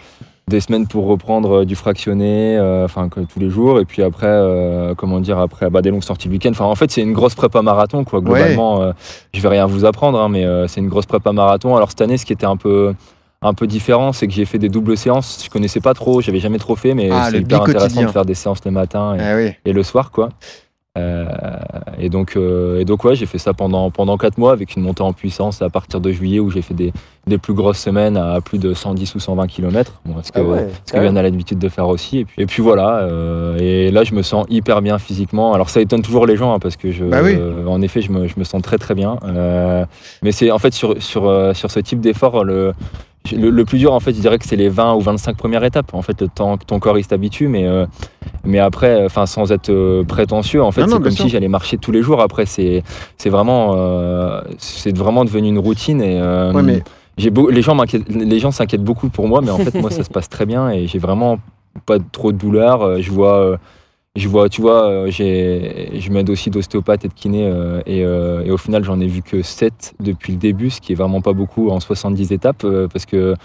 [0.48, 5.20] des semaines pour reprendre euh, du fractionné, enfin tous les jours, et puis après, comment
[5.20, 6.52] dire, après, bah, des longues sorties le week-end.
[6.52, 8.22] Enfin, en fait, c'est une grosse prépa marathon, quoi.
[8.22, 8.92] Globalement, euh,
[9.34, 11.76] je vais rien vous apprendre, hein, mais c'est une grosse prépa marathon.
[11.76, 12.94] Alors cette année, ce qui était un peu
[13.44, 15.44] un peu différent, c'est que j'ai fait des doubles séances.
[15.46, 18.26] Je connaissais pas trop, j'avais jamais trop fait, mais Ah, c'est hyper intéressant de faire
[18.26, 19.52] des séances le matin et, Ah oui.
[19.64, 20.30] et le soir quoi.
[20.98, 21.26] Euh,
[22.00, 24.84] et donc euh, et donc ouais j'ai fait ça pendant pendant quatre mois avec une
[24.84, 26.92] montée en puissance à partir de juillet où j'ai fait des,
[27.28, 30.44] des plus grosses semaines à plus de 110 ou 120 km bon, ce que Ah
[30.44, 32.20] ouais, ce que Yann a l'habitude de faire aussi.
[32.20, 35.54] Et puis, et puis voilà euh, et là je me sens hyper bien physiquement.
[35.54, 37.38] Alors ça étonne toujours les gens hein, parce que je Bah oui.
[37.68, 39.18] en effet je me, je me sens très très bien.
[40.24, 42.74] Mais c'est en fait sur sur sur ce type d'effort le
[43.36, 45.64] le, le plus dur, en fait, je dirais que c'est les 20 ou 25 premières
[45.64, 45.94] étapes.
[45.94, 47.86] En fait, le temps que ton corps il s'habitue, mais, euh,
[48.46, 51.26] mais après, enfin, sans être euh, prétentieux, en fait, c'est comme sûr.
[51.26, 52.22] si j'allais marcher tous les jours.
[52.22, 52.84] Après, c'est
[53.26, 56.02] vraiment, euh, c'est vraiment devenu une routine.
[56.02, 56.84] Et, Ouais, mais-
[57.18, 57.76] j'ai beau- les gens
[58.10, 60.70] les gens s'inquiètent beaucoup pour moi, mais en fait, moi, ça se passe très bien
[60.70, 61.40] et j'ai vraiment
[61.86, 63.02] pas trop de douleur.
[63.02, 63.58] Je vois.
[64.18, 68.04] Je vois, tu vois, euh, j'ai, je m'aide aussi d'ostéopathe et de kiné, euh, et,
[68.04, 70.96] euh, et au final, j'en ai vu que 7 depuis le début, ce qui est
[70.96, 73.36] vraiment pas beaucoup en 70 étapes, euh, parce que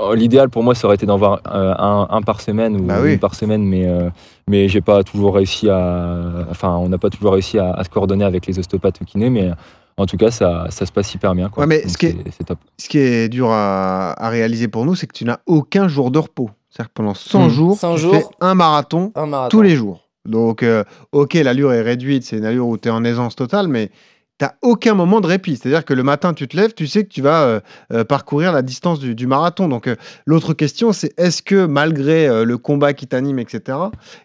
[0.00, 2.82] euh, l'idéal pour moi, ça aurait été d'en voir euh, un, un par semaine ou
[2.84, 3.14] Bah oui.
[3.14, 4.10] une par semaine, mais, euh,
[4.48, 6.46] mais j'ai pas toujours réussi à.
[6.50, 9.30] Enfin, on n'a pas toujours réussi à, à se coordonner avec les ostéopathes ou kinés,
[9.30, 9.50] mais
[9.96, 11.48] en tout cas, ça, ça se passe hyper bien.
[11.48, 11.62] Quoi.
[11.62, 12.58] Ouais, mais Donc ce qui est- top.
[12.78, 16.10] Ce qui est dur à, à réaliser pour nous, c'est que tu n'as aucun jour
[16.10, 16.50] de repos.
[16.70, 17.48] C'est-à-dire que pendant 100 Hmm.
[17.48, 18.14] jours, 100 tu jours.
[18.14, 19.48] fais un marathon Un marathon.
[19.56, 20.02] tous les jours.
[20.28, 23.68] Donc, euh, ok, l'allure est réduite, c'est une allure où tu es en aisance totale,
[23.68, 23.90] mais
[24.38, 25.56] tu n'as aucun moment de répit.
[25.56, 27.60] C'est-à-dire que le matin, tu te lèves, tu sais que tu vas euh,
[27.92, 29.68] euh, parcourir la distance du, marathon.
[29.68, 29.90] Donc,
[30.26, 33.78] l'autre question, c'est est-ce que malgré le combat qui t'anime, etc.,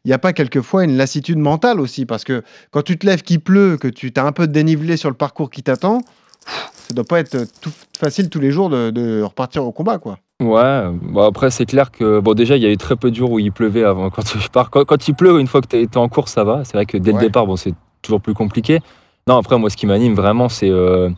[0.05, 2.05] il n'y a pas quelquefois une lassitude mentale aussi?
[2.05, 4.97] Parce que quand tu te lèves, qu'il pleut, que tu as un peu de dénivelé
[4.97, 6.01] sur le parcours qui t'attend,
[6.45, 10.19] ça doit pas être tout facile tous les jours de, de repartir au combat, quoi.
[10.43, 13.15] Ouais, bon après c'est clair que bon déjà il y a eu très peu de
[13.15, 14.69] jours où il pleuvait avant quand je pars.
[14.69, 16.61] Quand, quand il pleut, une fois que tu es en course, ça va.
[16.63, 17.19] C'est vrai que dès Ouais.
[17.19, 18.79] le départ, bon c'est toujours plus compliqué.
[19.27, 21.09] Non après moi ce qui m'anime vraiment c'est euh,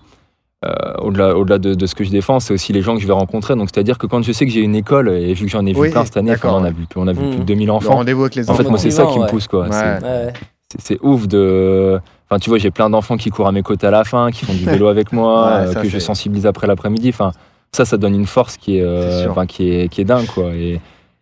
[0.66, 3.08] euh, au-delà au-delà de, de ce que je défends, c'est aussi les gens que je
[3.08, 3.56] vais rencontrer.
[3.56, 5.74] Donc c'est-à-dire que quand je sais que j'ai une école et vu que j'en ai
[5.74, 7.68] vu Oui, plein cette année, enfin, on a vu on a vu plus de 2000
[7.68, 7.96] Le enfants.
[7.96, 8.70] rendez-vous avec les En fait enfants.
[8.72, 9.64] moi c'est ça qui me pousse quoi.
[9.64, 9.72] Ouais.
[9.72, 10.34] C'est- Ouais.
[10.72, 12.00] c'est c'est ouf de.
[12.28, 14.46] Enfin, tu vois, j'ai plein d'enfants qui courent à mes côtés à la fin, qui
[14.46, 17.10] font du vélo avec moi, Ouais, euh, que je c'est- sensibilise après l'après-midi.
[17.10, 17.32] Enfin,
[17.76, 20.54] ça, ça donne une force qui est, euh, qui est, qui est dingue, quoi.
[20.56, 20.80] Et,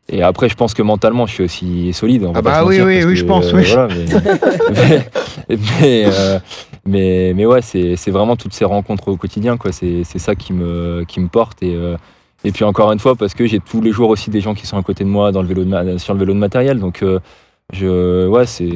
[0.10, 2.26] et après, je pense que mentalement, je suis aussi solide.
[2.26, 3.64] on Ah bah oui, oui, oui, que, je pense, euh, oui.
[3.72, 4.06] voilà, mais,
[5.50, 6.40] mais, mais, euh,
[6.86, 9.72] mais, mais ouais, c'est c'est vraiment toutes ces rencontres au quotidien, quoi.
[9.72, 11.64] C'est c'est ça qui me, qui me porte.
[11.64, 11.96] Et, euh,
[12.44, 14.68] et puis encore une fois, parce que j'ai tous les jours aussi des gens qui
[14.68, 16.80] sont à côté de moi dans le vélo de ma- sur le vélo de matériel.
[16.80, 17.02] Donc,
[17.72, 18.70] je, ouais, c'est,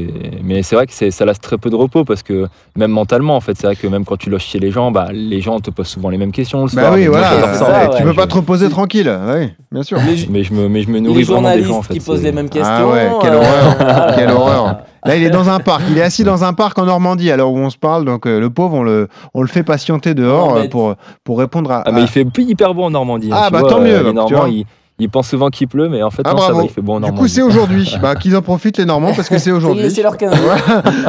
[0.44, 3.36] mais c'est vrai que c'est, ça laisse très peu de repos parce que même mentalement,
[3.36, 5.60] en fait, c'est vrai que même quand tu loges chez les gens, bah, les gens
[5.60, 6.94] te posent souvent les mêmes questions le Bah soir.
[6.96, 7.54] oui, Donc, moi, voilà.
[7.54, 7.98] ça, ça, ouais.
[7.98, 9.12] Tu peux pas Je- te reposer tranquille.
[9.36, 9.98] Oui, bien sûr.
[10.00, 11.94] Les, Mais je me, mais je me les nourris vraiment des journalistes gens, en fait.
[11.94, 12.74] qui posent les mêmes questions.
[12.74, 14.78] Ah ouais, quelle euh, horreur, quelle horreur.
[15.06, 15.84] Là, il est dans un parc.
[15.92, 18.04] Il est assis dans un parc en Normandie à l'heure où on se parle.
[18.04, 20.96] Donc, euh, le pauvre, on le, on le fait patienter dehors Non, mais- euh, pour,
[21.24, 21.84] pour répondre à.
[21.86, 23.30] Ah, mais il fait hyper beau en Normandie.
[23.32, 24.66] hein, Ah, bah, vois, tant mieux, euh, Les Normands, ils,
[25.00, 26.60] ils pensent souvent qu'il pleut, mais en fait, Ah, non, ça bravo.
[26.60, 27.96] va, il fait beau en Du coup, c'est aujourd'hui.
[28.02, 29.90] bah, qu'ils en profitent les Normands parce que c'est aujourd'hui.
[29.92, 30.40] c'est leur canal.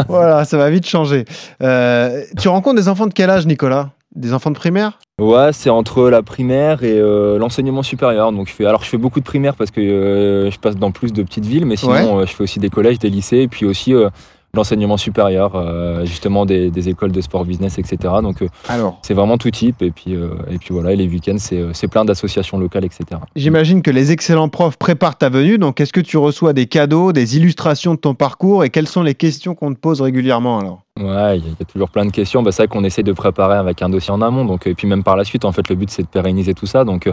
[0.08, 1.24] voilà, ça va vite changer.
[1.62, 3.90] Euh, tu rencontres des enfants de quel âge, Nicolas?
[4.14, 4.98] Des enfants de primaire?
[5.20, 8.32] Ouais, c'est entre la primaire et euh, l'enseignement supérieur.
[8.32, 10.90] Donc je fais, alors je fais beaucoup de primaire parce que euh, je passe dans
[10.90, 12.22] plus de petites villes, mais sinon Ouais.
[12.22, 14.08] euh, je fais aussi des collèges, des lycées, et puis aussi euh,
[14.54, 18.14] l'enseignement supérieur, euh, justement des, des écoles de sport business, etc.
[18.22, 19.82] Donc euh, Alors, c'est vraiment tout type.
[19.82, 23.04] Et puis, euh, et puis voilà, et les week-ends, c'est c'est plein d'associations locales, etc.
[23.36, 25.58] j'imagine que les excellents profs préparent ta venue.
[25.58, 29.02] Donc, est-ce que tu reçois des cadeaux, des illustrations de ton parcours et quelles sont
[29.02, 30.80] les questions qu'on te pose régulièrement alors?
[30.98, 32.42] Ouais, il y, a- il y a toujours plein de questions.
[32.42, 34.44] Bah, c'est vrai qu'on essaie de préparer avec un dossier en amont.
[34.44, 36.66] Donc, et puis même par la suite, en fait, le but c'est de pérenniser tout
[36.66, 36.84] ça.
[36.84, 37.12] Donc, euh,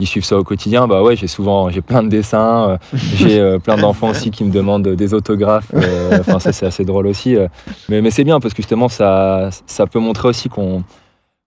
[0.00, 0.86] ils suivent ça au quotidien.
[0.88, 2.70] Bah ouais, j'ai souvent, j'ai plein de dessins.
[2.70, 2.76] euh,
[3.16, 5.70] j'ai euh, plein d'enfants aussi qui me demandent des autographes.
[5.74, 7.36] euh, Enfin, ça c'est assez drôle aussi.
[7.36, 7.46] euh.
[7.88, 10.82] mais mais c'est bien parce que justement, ça, ça peut montrer aussi qu'on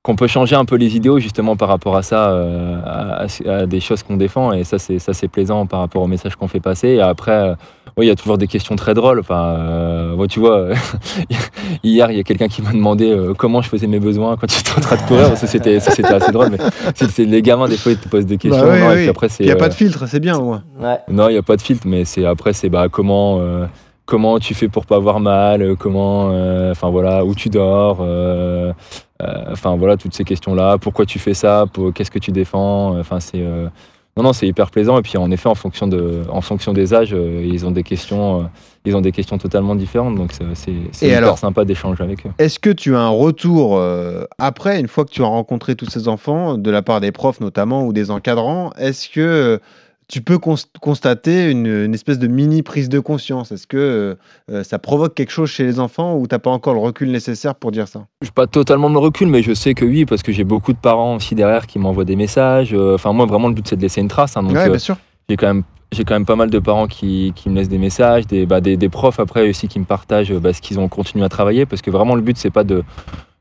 [0.06, 3.66] qu'on peut changer un peu les idéaux justement par rapport à ça, euh, à, à
[3.66, 4.54] des choses qu'on défend.
[4.54, 6.90] Et ça, c'est ça c'est plaisant par rapport au message qu'on fait passer.
[6.90, 7.56] Et après, euh,
[7.98, 9.20] oui, il y a toujours des questions très drôles.
[9.20, 10.68] Enfin, euh, ouais, tu vois,
[11.84, 14.48] hier, il y a quelqu'un qui m'a demandé euh, comment je faisais mes besoins quand
[14.48, 15.36] j'étais en train de courir.
[15.38, 16.50] Ça, c'était ça, c'était assez drôle.
[16.52, 16.60] Mais
[16.94, 18.64] c'est les gamins, des fois, ils te posent des questions.
[18.64, 19.02] Bah oui, non, et oui.
[19.02, 19.44] puis après, c'est.
[19.44, 20.38] Il n'y a pas de filtre, c'est bien.
[20.38, 20.60] Ouais.
[21.10, 23.66] non, il n'y a pas de filtre, mais c'est après, c'est bah, comment, euh,
[24.06, 28.72] comment tu fais pour pas avoir mal, comment, euh, enfin voilà, où tu dors, euh,
[29.22, 30.78] enfin voilà, toutes ces questions-là.
[30.78, 31.66] Pourquoi tu fais ça?
[31.94, 32.98] Qu'est-ce que tu défends?
[33.00, 33.42] Enfin, c'est.
[33.42, 33.68] euh,
[34.18, 34.98] non, non, c'est hyper plaisant.
[34.98, 37.84] Et puis, en effet, en fonction, de, en fonction des âges, euh, ils ont des
[37.84, 38.44] questions, euh,
[38.86, 40.16] ils ont des questions totalement différentes.
[40.16, 40.72] Donc, c'est
[41.06, 42.30] hyper alors sympa d'échanger avec eux.
[42.38, 45.90] Est-ce que tu as un retour euh, après, une fois que tu as rencontré tous
[45.90, 48.72] ces enfants, de la part des profs notamment ou des encadrants?
[48.80, 49.58] Est-ce que euh,
[50.08, 54.18] tu peux cons- constater une, une espèce de mini prise de conscience Est-ce que
[54.52, 57.56] euh, ça provoque quelque chose chez les enfants ou t'as pas encore le recul nécessaire
[57.56, 58.06] pour dire ça?
[58.22, 60.78] Je pas totalement de recul, mais je sais que oui, parce que j'ai beaucoup de
[60.78, 62.74] parents aussi derrière qui m'envoient des messages.
[62.74, 64.38] Euh, Enfin, moi, vraiment, le but, c'est de laisser une trace.
[64.38, 64.44] hein.
[64.44, 64.98] donc, Ouais, euh, bien sûr.
[65.30, 67.78] j'ai quand même j'ai quand même pas mal de parents qui, qui me laissent des
[67.78, 70.78] messages, des, bah, des, des profs après aussi qui me partagent euh, bah, ce qu'ils
[70.80, 72.84] ont continué à travailler, parce que vraiment le but c'est pas de,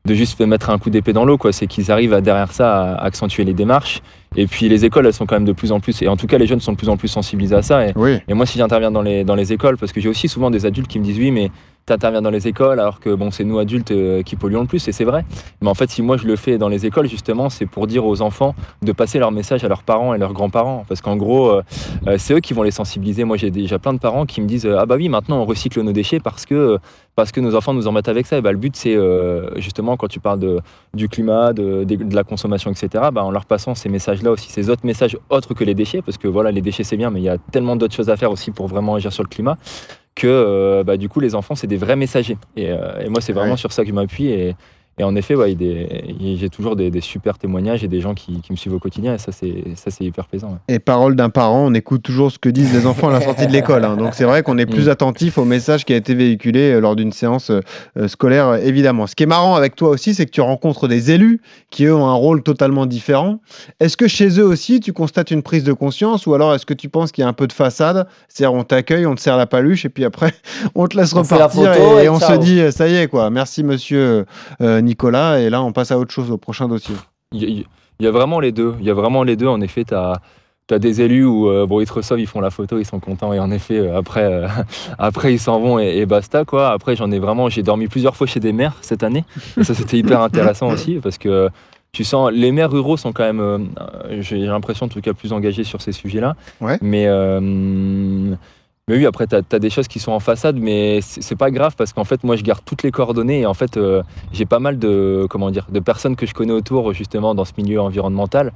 [0.05, 1.51] de juste mettre un coup d'épée dans l'eau, quoi.
[1.51, 4.01] C'est qu'ils arrivent à, derrière ça à accentuer les démarches.
[4.35, 6.27] Et puis les écoles, elles sont quand même de plus en plus, et en tout
[6.27, 7.87] cas les jeunes sont de plus en plus sensibilisés à ça.
[7.87, 8.17] Et, Oui.
[8.27, 10.65] et moi, si j'interviens dans les, dans les écoles, parce que j'ai aussi souvent des
[10.65, 11.51] adultes qui me disent oui, mais
[11.87, 14.67] tu interviens dans les écoles alors que bon, c'est nous adultes euh, qui polluons le
[14.67, 15.23] plus, et c'est vrai.
[15.61, 18.05] Mais en fait, si moi je le fais dans les écoles, justement, c'est pour dire
[18.05, 20.83] aux enfants de passer leur message à leurs parents et leurs grands-parents.
[20.87, 21.61] Parce qu'en gros, euh,
[22.07, 23.23] euh, c'est eux qui vont les sensibiliser.
[23.23, 25.79] Moi, j'ai déjà plein de parents qui me disent Ah bah oui, maintenant on recycle
[25.81, 26.79] nos déchets parce que,
[27.15, 28.39] parce que nos enfants nous en mettent avec ça.
[28.39, 30.59] Et bah, le but, c'est euh, justement quand tu parles de,
[30.95, 34.49] du climat, de, de- de la consommation, etc., bah, en leur passant ces messages-là aussi,
[34.51, 37.19] ces autres messages autres que les déchets, parce que voilà, les déchets c'est bien, mais
[37.21, 39.57] il y a tellement d'autres choses à faire aussi pour vraiment agir sur le climat
[40.15, 43.19] que euh, bah, du coup les enfants c'est des vrais messagers et, euh, et moi
[43.19, 43.57] c'est vraiment Ouais.
[43.57, 44.55] sur ça que je m'appuie et,
[44.97, 45.55] et en effet ouais,
[46.35, 49.13] j'ai toujours des, des super témoignages et des gens qui, qui me suivent au quotidien
[49.13, 50.75] et ça c'est ça c'est hyper plaisant ouais.
[50.75, 53.47] Et parole d'un parent, on écoute toujours ce que disent les enfants à la sortie
[53.47, 53.83] de l'école.
[53.85, 53.97] hein.
[53.97, 54.89] Donc c'est vrai qu'on est plus Mm.
[54.89, 57.59] attentif au message qui a été véhiculé euh, lors d'une séance euh,
[57.97, 59.07] euh, scolaire, évidemment.
[59.07, 61.95] Ce qui est marrant avec toi aussi, c'est que tu rencontres des élus qui, eux,
[61.95, 63.39] ont un rôle totalement différent.
[63.79, 66.73] Est-ce que chez eux aussi, tu constates une prise de conscience ou alors est-ce que
[66.73, 68.07] tu penses qu'il y a un peu de façade?
[68.27, 70.33] C'est-à-dire on t'accueille, on te serre la paluche et puis après
[70.75, 72.35] on te laisse On la repartir photo et, et et on ciao.
[72.35, 73.29] se dit ça y est quoi.
[73.29, 74.25] Merci monsieur
[74.61, 76.95] euh, Nicolas et là on passe à autre chose au prochain dossier.
[77.33, 77.63] il y, a-
[77.99, 79.93] il y a vraiment les deux il y a vraiment les deux en effet tu
[79.93, 80.13] as
[80.67, 82.99] T'as des élus où euh, bon, ils te reçoivent, ils font la photo, ils sont
[82.99, 84.47] contents et en effet euh, après, euh,
[84.97, 86.71] après ils s'en vont et, et basta quoi.
[86.71, 89.25] Après j'en ai vraiment, j'ai dormi plusieurs fois chez des maires cette année
[89.59, 91.49] et ça c'était hyper intéressant aussi parce que
[91.91, 93.59] tu sens les maires ruraux sont quand même, euh,
[94.21, 96.35] j'ai l'impression en tout cas plus engagés sur ces sujets-là.
[96.59, 96.79] Ouais.
[96.81, 97.05] Mais
[98.87, 101.75] mais oui, après, tu as, des choses qui sont en façade, mais c'est pas grave
[101.75, 104.59] parce qu'en fait, moi, je garde toutes les coordonnées et en fait, euh, j'ai pas
[104.59, 105.27] mal de,
[105.83, 108.53] personnes que je connais autour, justement, dans ce milieu environnemental,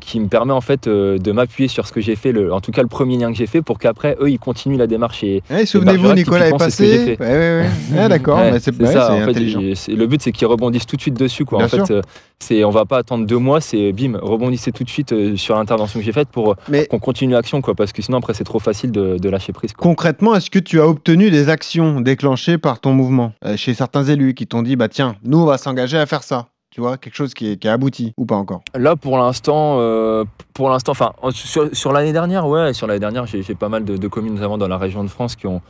[0.00, 2.60] qui me permet en fait euh, de m'appuyer sur ce que j'ai fait, le, en
[2.60, 5.22] tout cas le premier lien que j'ai fait, pour qu'après, eux, ils continuent la démarche.
[5.24, 7.16] Et, Eh, Souvenez-vous, Nicolas est c'est passé.
[7.16, 7.20] fait.
[7.20, 11.14] Ouais, ouais, D'accord, c'est c'est c'est c'est- le but c'est qu'ils rebondissent tout de suite
[11.18, 11.44] dessus.
[11.44, 11.58] Quoi.
[11.58, 12.02] Bien en fait, euh,
[12.40, 15.54] c'est, on va pas attendre deux mois, c'est bim, rebondissez tout de suite euh, sur
[15.56, 18.34] l'intervention que j'ai faite pour euh, Mais qu'on continue l'action, quoi, parce que sinon après
[18.34, 19.72] c'est trop facile de, de lâcher prise.
[19.72, 19.82] Quoi.
[19.82, 24.04] concrètement, est-ce que tu as obtenu des actions déclenchées par ton mouvement euh, chez certains
[24.04, 26.48] élus qui t'ont dit bah tiens, nous on va s'engager à faire ça?
[26.78, 29.78] Tu vois, quelque chose qui, est, qui a abouti ou pas encore Là pour l'instant,
[29.80, 30.22] euh,
[30.54, 33.84] pour l'instant, enfin en- sur, sur l'année dernière, ouais, sur l'année dernière, j'ai, pas mal
[33.84, 35.60] de, communes, notamment dans la région de France, qui ont,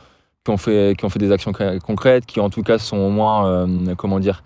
[0.45, 1.51] qui ont fait, qui ont fait des actions
[1.83, 4.43] concrètes, qui en tout cas sont au moins, euh, comment dire.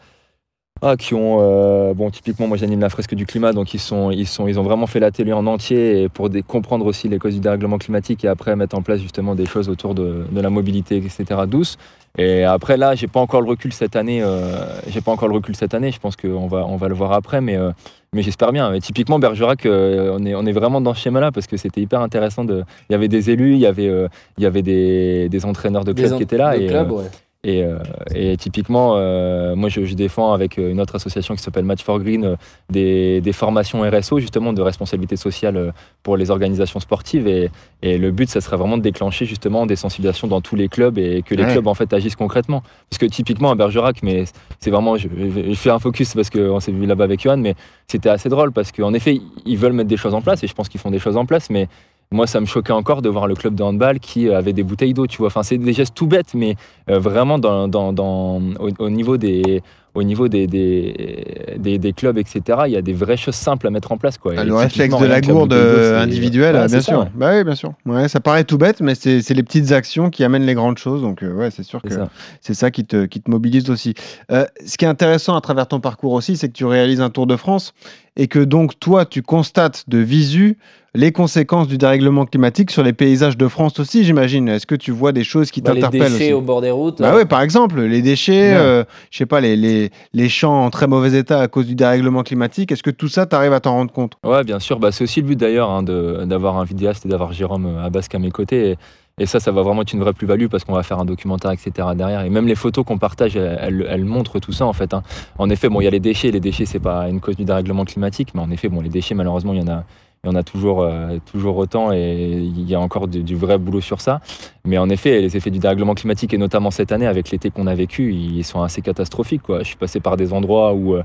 [0.81, 4.12] Ah, qui ont euh, bon typiquement moi j'anime la fresque du climat donc ils sont
[4.12, 7.19] ils sont ils ont vraiment fait l'atelier en entier et pour des- comprendre aussi les
[7.19, 10.41] causes du dérèglement climatique et après mettre en place justement des choses autour de, de
[10.41, 11.77] la mobilité etc douce
[12.17, 15.36] et après là j'ai pas encore le recul cette année euh, j'ai pas encore le
[15.36, 17.71] recul cette année je pense qu'on va on va le voir après mais euh,
[18.12, 21.31] mais j'espère bien et typiquement Bergerac on est on est vraiment dans ce schéma là
[21.31, 23.89] parce que c'était hyper intéressant de il y avait des élus il y avait
[24.38, 26.91] il y avait des, des entraîneurs de clubs en- qui étaient là de et club,
[26.91, 27.05] ouais.
[27.45, 27.77] Et, euh,
[28.15, 31.99] et typiquement, euh, moi, je, je défends avec une autre association qui s'appelle Match for
[31.99, 32.36] Green euh,
[32.69, 35.71] des, des formations RSO, justement, de responsabilité sociale euh,
[36.03, 37.27] pour les organisations sportives.
[37.27, 37.49] Et,
[37.82, 40.97] et le but, ça serait vraiment de déclencher justement des sensibilisations dans tous les clubs
[40.97, 41.51] et que les Ouais.
[41.51, 42.63] clubs en fait agissent concrètement.
[42.89, 44.23] Parce que typiquement à Bergerac, mais
[44.62, 47.56] c'est vraiment, je, je fais un focus parce qu'on s'est vu là-bas avec Johan, mais
[47.88, 50.53] c'était assez drôle parce qu'en effet, ils veulent mettre des choses en place et je
[50.53, 51.67] pense qu'ils font des choses en place, mais
[52.12, 54.63] moi, ça me choquait encore de voir le club de handball qui euh, avait des
[54.63, 55.32] bouteilles d'eau, tu vois.
[55.44, 56.56] C'est des gestes tout bêtes, mais
[56.89, 59.62] euh, vraiment au niveau des
[59.95, 63.67] au niveau des, des, des, des clubs, etc., il y a des vraies choses simples
[63.67, 64.17] à mettre en place.
[64.17, 64.34] Quoi.
[64.38, 66.99] Ah, le réflexe de la gourde euh, individuelle, Ouais, bien ça, sûr.
[67.01, 67.06] ouais.
[67.15, 67.73] Bah oui, bien sûr.
[67.86, 70.77] Ouais, ça paraît tout bête, mais c'est c'est les petites actions qui amènent les grandes
[70.79, 71.01] choses.
[71.01, 72.10] Donc, euh, ouais, c'est sûr que ça.
[72.41, 73.93] c'est ça qui te, qui te mobilise aussi.
[74.32, 77.10] Euh, ce qui est intéressant à travers ton parcours aussi, c'est que tu réalises un
[77.12, 77.73] Tour de France
[78.15, 80.58] et que donc toi, tu constates de visu
[80.95, 84.47] les conséquences du dérèglement climatique sur les paysages de France aussi, j'imagine.
[84.47, 86.69] Est-ce que tu vois des choses qui Bah, les t'interpellent déchets aussi au bord des
[86.69, 86.99] routes.
[87.01, 88.58] Bah ouais, par exemple, les déchets, Ouais.
[88.60, 89.83] euh, je sais pas, les, les,
[90.13, 92.72] les champs en très mauvais état à cause du dérèglement climatique.
[92.72, 94.13] Est-ce que tout ça, tu arrives à t'en rendre compte?
[94.24, 94.80] Ouais, bien sûr.
[94.80, 98.13] Bah, c'est aussi le but d'ailleurs hein, d'avoir un vidéaste et d'avoir Jérôme euh, Abasque
[98.15, 98.76] à mes côtés.
[99.19, 101.52] Et, ça, ça va vraiment être une vraie plus-value parce qu'on va faire un documentaire,
[101.52, 101.89] etc.
[101.96, 102.22] derrière.
[102.22, 104.93] Et même les photos qu'on partage, elles, montrent tout ça en fait.
[104.96, 105.04] hein.
[105.38, 106.32] En effet, bon, il y a les déchets.
[106.32, 109.54] Les déchets, c'est pas une cause du dérèglement climatique, mais en effet, les déchets, malheureusement,
[109.54, 109.84] il y en a.
[110.25, 113.57] Il y en a toujours, euh, toujours autant et il y a encore du, vrai
[113.57, 114.21] boulot sur ça.
[114.63, 117.67] Mais en effet, les effets du dérèglement climatique, et notamment cette année avec l'été qu'on
[117.67, 119.41] a vécu, ils sont assez catastrophiques.
[119.49, 121.03] Je suis passé par des endroits où, euh,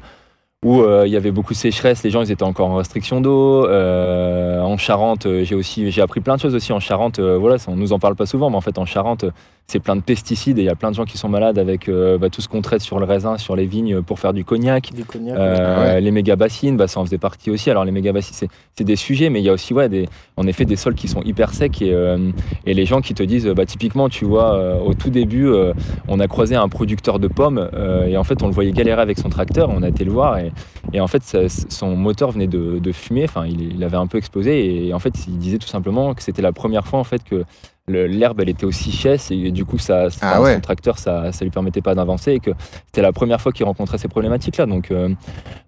[0.65, 3.21] où euh, il y avait beaucoup de sécheresse, les gens ils étaient encore en restriction
[3.21, 3.67] d'eau.
[3.69, 7.19] En Charente, j'ai aussi appris plein de choses aussi en Charente.
[7.19, 9.25] euh, voilà, on nous en parle pas souvent, mais en fait en Charente,
[9.71, 11.91] c'est plein de pesticides et il y a plein de gens qui sont malades avec
[11.91, 14.43] euh, bah, tout ce qu'on traite sur le raisin, sur les vignes pour faire du
[14.43, 14.93] cognac.
[14.95, 15.37] du cognac.
[15.37, 16.01] Euh, Ah ouais.
[16.01, 17.71] Les méga bassines, bah, ça en faisait partie aussi.
[17.71, 18.49] Alors les méga bassines, c'est-
[18.83, 21.21] des sujets, mais il y a aussi ouais, des, en effet des sols qui sont
[21.23, 22.31] hyper secs et, euh,
[22.65, 25.75] et les gens qui te disent, bah, typiquement, tu vois, euh, au tout début, euh,
[26.07, 29.03] on a croisé un producteur de pommes euh, et en fait on le voyait galérer
[29.03, 29.69] avec son tracteur.
[29.69, 30.51] On a été le voir et,
[30.95, 33.25] et en fait ça- son moteur venait de, de fumer.
[33.25, 36.23] Enfin, il, il avait un peu explosé et en fait il disait tout simplement que
[36.23, 37.45] c'était la première fois en fait que
[37.93, 40.55] l'herbe elle était aussi chèsse et du coup ça, Ah ouais.
[40.55, 42.51] son tracteur ça, ça lui permettait pas d'avancer et que
[42.87, 44.67] c'était la première fois qu'il rencontrait ces problématiques là.
[44.67, 45.09] Donc euh,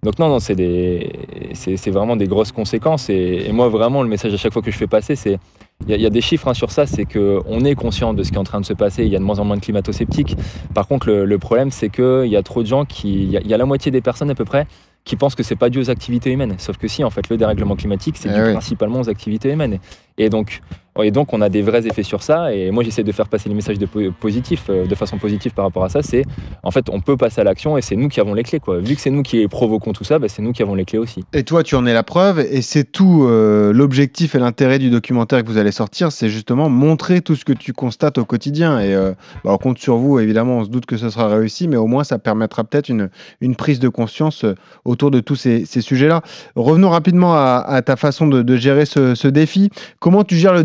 [0.03, 1.13] donc non, non, c'est des,
[1.55, 3.11] c'est vraiment des grosses conséquences.
[3.11, 5.39] Et, et moi, vraiment, le message à chaque fois que je fais passer, c'est,
[5.87, 7.75] il y, a- il y a des chiffres hein, sur ça, c'est que on est
[7.75, 9.05] conscient de ce qui est en train de se passer.
[9.05, 10.37] Il y a de moins en moins de climato-sceptiques.
[10.75, 13.37] Par contre, le, le problème, c'est qu'il y a trop de gens qui, il y,
[13.37, 14.67] a- il y a la moitié des personnes à peu près
[15.05, 16.55] qui pensent que c'est pas dû aux activités humaines.
[16.59, 18.53] Sauf que si, en fait, le dérèglement climatique, c'est Eh dû oui.
[18.53, 19.79] principalement aux activités humaines.
[20.19, 20.61] Et donc,
[21.03, 22.53] et donc, on a des vrais effets sur ça.
[22.55, 25.53] Et moi, j'essaie de faire passer les messages de po- positifs, euh, de façon positive
[25.53, 26.03] par rapport à ça.
[26.03, 26.25] C'est,
[26.63, 28.61] en fait, on peut passer à l'action et c'est nous qui avons les clés.
[28.81, 30.99] Vu que c'est nous qui provoquons tout ça, bah, c'est nous qui avons les clés
[30.99, 31.25] aussi.
[31.33, 34.91] Et toi, tu en es la preuve, et c'est tout euh, l'objectif et l'intérêt du
[34.91, 38.81] documentaire que vous allez sortir, c'est justement montrer tout ce que tu constates au quotidien.
[38.81, 39.13] Et euh,
[39.45, 41.87] bah, on compte sur vous, évidemment, on se doute que ce sera réussi, mais au
[41.87, 43.09] moins ça permettra peut-être une,
[43.57, 44.47] prise de conscience
[44.85, 46.23] autour de tous ces, sujets-là.
[46.55, 49.71] Revenons rapidement à, ta façon de, gérer ce, ce défi.
[49.99, 50.63] Comment tu gères le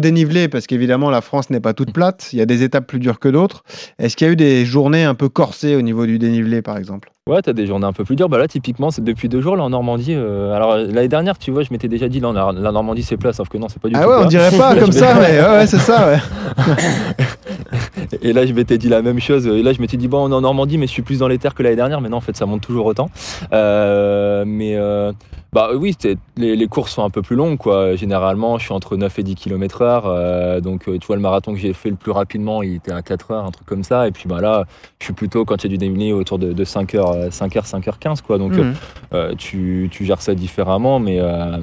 [0.50, 3.20] Parce qu'évidemment, la France n'est pas toute plate, il y a des étapes plus dures
[3.20, 3.64] que d'autres.
[4.00, 6.78] Est-ce qu'il y a eu des journées un peu corsées au niveau du dénivelé, par
[6.78, 7.15] exemple?
[7.28, 8.30] Ouais, t'as des journées un peu plus dures.
[8.30, 10.14] Bah là, typiquement, c'est depuis deux jours là en Normandie.
[10.14, 13.18] euh, alors l'année dernière, tu vois, je m'étais déjà dit, là, la, la Normandie c'est
[13.18, 14.26] plat, sauf que non, c'est pas du Ah tout ouais, plat.
[14.26, 16.20] on dirait pas Là, comme je ça, mais ouais, ouais, c'est ça, ouais.
[18.22, 19.48] Et là, je m'étais dit la même chose.
[19.48, 21.28] Et là, je m'étais dit, bon, on est en Normandie, mais je suis plus dans
[21.28, 22.00] les terres que l'année dernière.
[22.00, 23.10] Mais non, en fait, ça monte toujours autant.
[23.54, 25.12] Euh, mais euh,
[25.52, 25.96] bah oui,
[26.38, 27.96] les, les courses sont un peu plus longues, quoi.
[27.96, 30.04] Généralement, je suis entre 9 et 10 km heure.
[30.06, 32.92] Euh, donc, euh, tu vois, le marathon que j'ai fait le plus rapidement, il était
[32.92, 34.08] à 4 heures, un truc comme ça.
[34.08, 34.66] Et puis, bah là,
[35.00, 37.54] je suis plutôt, quand il y a du dénivelé, autour de, de 5 h 5
[37.56, 38.38] h 5 h 15, quoi.
[38.38, 38.74] Donc, Mhm.
[39.14, 41.00] euh, tu, tu gères ça différemment.
[41.00, 41.58] Mais euh,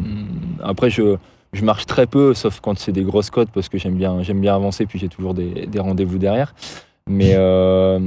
[0.62, 1.16] après, je,
[1.52, 4.40] je marche très peu, sauf quand c'est des grosses côtes, parce que j'aime bien, j'aime
[4.40, 6.54] bien avancer, puis j'ai toujours des, des rendez-vous derrière.
[7.08, 7.98] Mais euh,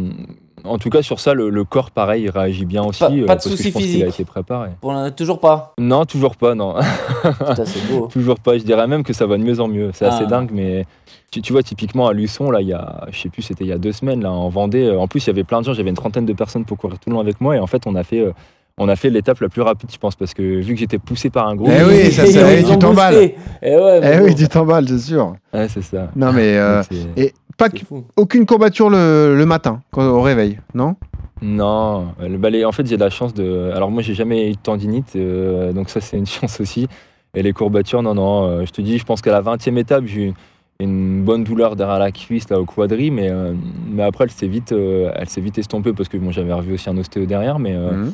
[0.63, 2.99] en tout cas, sur ça, le, le corps, pareil, il réagit bien aussi.
[3.01, 4.03] Pas- pas de euh, parce que soucis je pense physiques.
[4.03, 4.69] a été préparé.
[4.81, 5.73] Pour l'in- toujours pas.
[5.77, 6.75] Non, toujours pas, non.
[7.21, 8.07] Putain, beau.
[8.11, 8.57] toujours pas.
[8.57, 9.91] Je dirais même que ça va de mieux en mieux.
[9.93, 10.29] C'est assez Ah.
[10.29, 10.85] dingue, mais
[11.31, 13.67] tu, tu vois, typiquement à Luçon, là, il y a, je sais plus, c'était il
[13.69, 14.85] y a deux semaines, là, en Vendée.
[14.85, 16.77] euh, En plus, il y avait plein de gens, j'avais une trentaine de personnes pour
[16.77, 18.21] courir tout le long avec moi, et en fait, on a fait.
[18.21, 18.31] euh,
[18.77, 21.29] on a fait l'étape la plus rapide, je pense, parce que vu que j'étais poussé
[21.29, 21.71] par un groupe.
[21.73, 23.31] Eh oui, ça, ça, eh, tu t'emballes.
[23.61, 25.33] Eh ouais, Eh bon, oui, tu t'emballes, c'est sûr.
[25.53, 26.09] Ouais, c'est ça.
[26.13, 26.83] Non, mais euh,
[27.15, 27.69] et pas
[28.17, 30.97] aucune courbature le, le matin, quand, au réveil, non
[31.41, 33.71] Non, euh, le balai, en fait, j'ai de la chance de.
[33.73, 36.87] Alors, moi, j'ai jamais eu de tendinite, euh, donc ça, c'est une chance aussi.
[37.33, 38.45] Et les courbatures, non, non.
[38.47, 40.33] euh, je te dis, je pense qu'à la 20e étape, j'ai eu
[40.79, 43.53] une bonne douleur derrière la cuisse, là, au quadri, mais, euh,
[43.99, 45.09] après, elle s'est vite, euh,
[45.41, 48.13] vite estompée parce que bon, j'avais revu aussi un ostéo derrière, mais, euh, Mhm.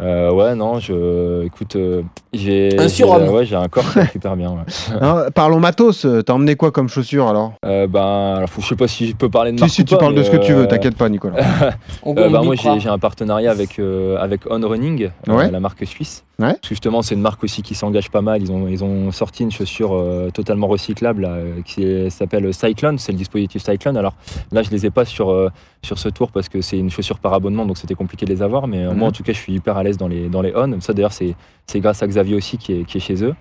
[0.00, 1.44] Euh, ouais, non, je.
[1.44, 2.78] Écoute, euh, j'ai.
[2.78, 3.28] Un surhomme.
[3.28, 4.50] Ouais, j'ai un corps super bien.
[4.50, 5.30] Ouais.
[5.34, 7.54] Parlons matos, euh, t'as emmené quoi comme chaussures alors?
[7.64, 9.80] Euh, ben, alors, faut- je sais pas si je peux parler de Si, marque si,
[9.82, 11.36] ou tu pas, parles de ce que tu veux, t'inquiète pas, Nicolas.
[12.04, 15.50] On, Euh, bah, moi, j'ai j'ai un partenariat avec, euh, avec On Running, euh, Ouais.
[15.50, 16.24] la marque suisse.
[16.40, 16.50] Ouais.
[16.50, 18.40] Parce que justement, c'est une marque aussi qui s'engage pas mal.
[18.40, 21.34] Ils ont, ils ont sorti une chaussure euh, totalement recyclable là,
[21.64, 22.96] qui est- s'appelle Cyclone.
[22.98, 23.96] C'est le dispositif Cyclone.
[23.96, 24.14] Alors
[24.52, 25.50] là, je les ai pas sur, euh,
[25.82, 28.42] sur ce tour parce que c'est une chaussure par abonnement, donc c'était compliqué de les
[28.42, 28.68] avoir.
[28.68, 28.98] Mais euh, Mhm.
[28.98, 30.80] moi, en tout cas, je suis hyper à dans les, dans les On.
[30.80, 31.34] Ça, d'ailleurs, c'est
[31.66, 33.34] c'est grâce à Xavier aussi qui est, qui est chez eux.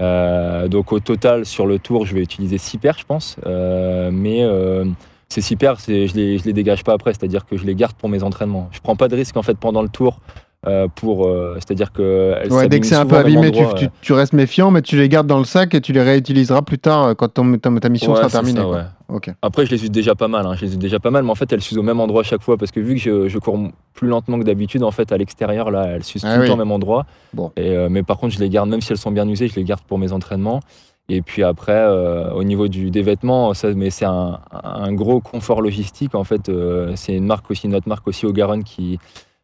[0.00, 3.36] Euh, donc, au total, sur le tour, je vais utiliser 6 paires, je pense.
[3.46, 4.42] Euh, mais.
[4.42, 4.84] euh,
[5.32, 7.76] ces six paires, c'est- je les, je les dégage pas après, c'est-à-dire que je les
[7.76, 8.68] garde pour mes entraînements.
[8.72, 10.18] Je prends pas de risque en fait pendant le tour,
[10.66, 13.88] euh, pour, euh, c'est-à-dire que Ouais, dès que c'est un peu abîmé, tu, endroit, tu-
[14.02, 16.78] tu restes méfiant, mais tu les gardes dans le sac et tu les réutiliseras plus
[16.78, 18.60] tard euh, quand ton- ta, ta mission Ouais, sera terminée.
[18.60, 19.20] ça, ouais.
[19.42, 20.44] Après, je les use déjà pas mal.
[20.46, 22.20] hein, Je les use déjà pas mal, mais en fait, elles s'usent au même endroit
[22.20, 23.58] à chaque fois parce que vu que je, je cours
[23.94, 26.42] plus lentement que d'habitude, en fait, à l'extérieur, là, elles s'usent Ah tout oui.
[26.42, 27.06] le temps au même endroit.
[27.32, 27.50] Bon.
[27.56, 29.56] Et, euh, mais par contre, je les garde, même si elles sont bien usées, je
[29.56, 30.60] les garde pour mes entraînements.
[31.08, 35.20] Et puis après, euh, au niveau du, des vêtements, ça, mais c'est un, un gros
[35.20, 36.14] confort logistique.
[36.14, 39.00] En fait, euh, c'est une marque aussi, notre marque aussi au Garonne qui,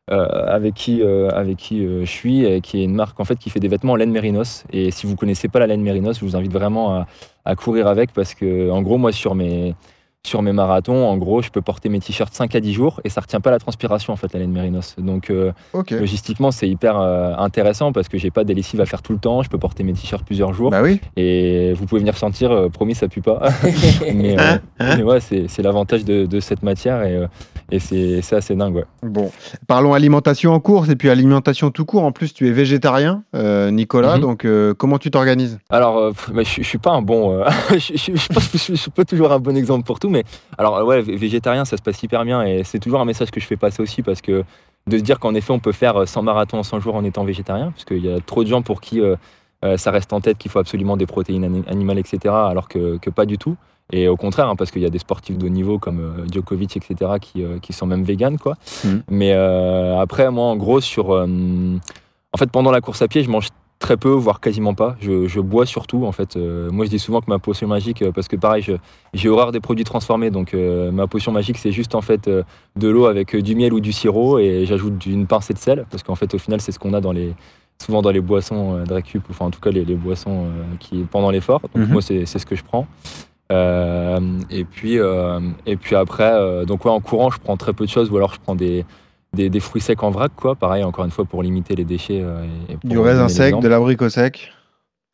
[0.09, 3.51] avec qui, euh, avec qui euh, je suis, qui est une marque en fait qui
[3.51, 4.65] fait des vêtements en laine mérinos.
[4.73, 7.07] Et si vous connaissez pas la laine mérinos, je vous invite vraiment à,
[7.45, 9.75] à courir avec parce que, en gros, moi sur mes
[10.27, 13.09] sur mes marathons, en gros, je peux porter mes t-shirts 5 à 10 jours et
[13.09, 14.97] ça retient pas la transpiration en fait la laine mérinos.
[14.99, 15.53] Donc euh,
[15.91, 19.19] logistiquement, c'est hyper euh, intéressant parce que j'ai pas des lessives à faire tout le
[19.19, 21.01] temps, je peux porter mes t-shirts plusieurs jours Bah oui.
[21.17, 23.49] et vous pouvez venir sentir, euh, promis, ça pue pas.
[24.15, 27.27] mais, Hein Hein mais ouais, c'est c'est l'avantage de, de cette matière et,
[27.71, 28.77] et c'est c'est assez dingue.
[28.77, 28.85] Ouais.
[29.03, 29.31] Bon,
[29.67, 32.05] parlons alimentation en course et puis alimentation tout court.
[32.05, 33.23] En plus, tu es végétarien,
[33.71, 34.17] Nicolas.
[34.17, 34.21] Mhm.
[34.21, 34.47] Donc,
[34.77, 35.59] comment tu t'organises?
[35.71, 37.43] Alors, bah, je, suis pas un bon.
[37.71, 40.16] je, suis pas toujours un bon exemple pour tout, mais
[40.59, 43.31] alors euh, ouais, vé- végétarien, ça se passe hyper bien et c'est toujours un message
[43.31, 44.45] que je fais passer aussi parce que
[44.89, 47.03] de se dire qu'en effet, on peut faire euh, 100 marathons en 100 jours en
[47.05, 49.17] étant végétarien, parce qu'il y a trop de gens pour qui euh,
[49.65, 52.99] euh, ça reste en tête qu'il faut absolument des protéines ani- animales, etc., alors que,
[52.99, 53.57] que pas du tout.
[53.93, 56.27] Et au contraire, hein, parce qu'il y a des sportifs de haut niveau comme euh,
[56.33, 58.55] Djokovic, etc., qui, euh, qui sont même véganes, quoi.
[58.85, 59.03] Mhm.
[59.11, 61.11] Mais euh, après, moi, en gros, sur.
[61.13, 63.49] euh, en fait, pendant la course à pied, je mange
[63.79, 64.97] très peu, voire quasiment pas.
[65.01, 66.37] Je, je bois surtout, en fait.
[66.37, 68.65] Euh, moi, je dis souvent que ma potion magique, euh, parce que pareil,
[69.13, 70.31] j'ai horreur des produits transformés.
[70.31, 72.43] Donc, euh, ma potion magique, c'est juste en fait euh,
[72.77, 76.03] de l'eau avec du miel ou du sirop et j'ajoute une pincée de sel, parce
[76.03, 77.35] qu'en fait, au final, c'est ce qu'on a dans les
[77.85, 80.47] souvent dans les boissons de récup, enfin en tout cas les, les boissons
[80.81, 81.61] qui pendant l'effort.
[81.75, 81.93] Donc Mhm.
[81.93, 82.87] moi, c'est c'est ce que je prends.
[84.51, 84.97] Et puis
[85.67, 88.33] et puis après, donc ouais, en courant, je prends très peu de choses, ou alors
[88.35, 88.87] je prends des
[89.33, 90.55] des, des fruits secs en vrac, quoi.
[90.55, 92.21] Pareil, encore une fois, pour limiter les déchets.
[92.23, 94.51] euh, et, et pour Du raisin sec, de l'abricot sec.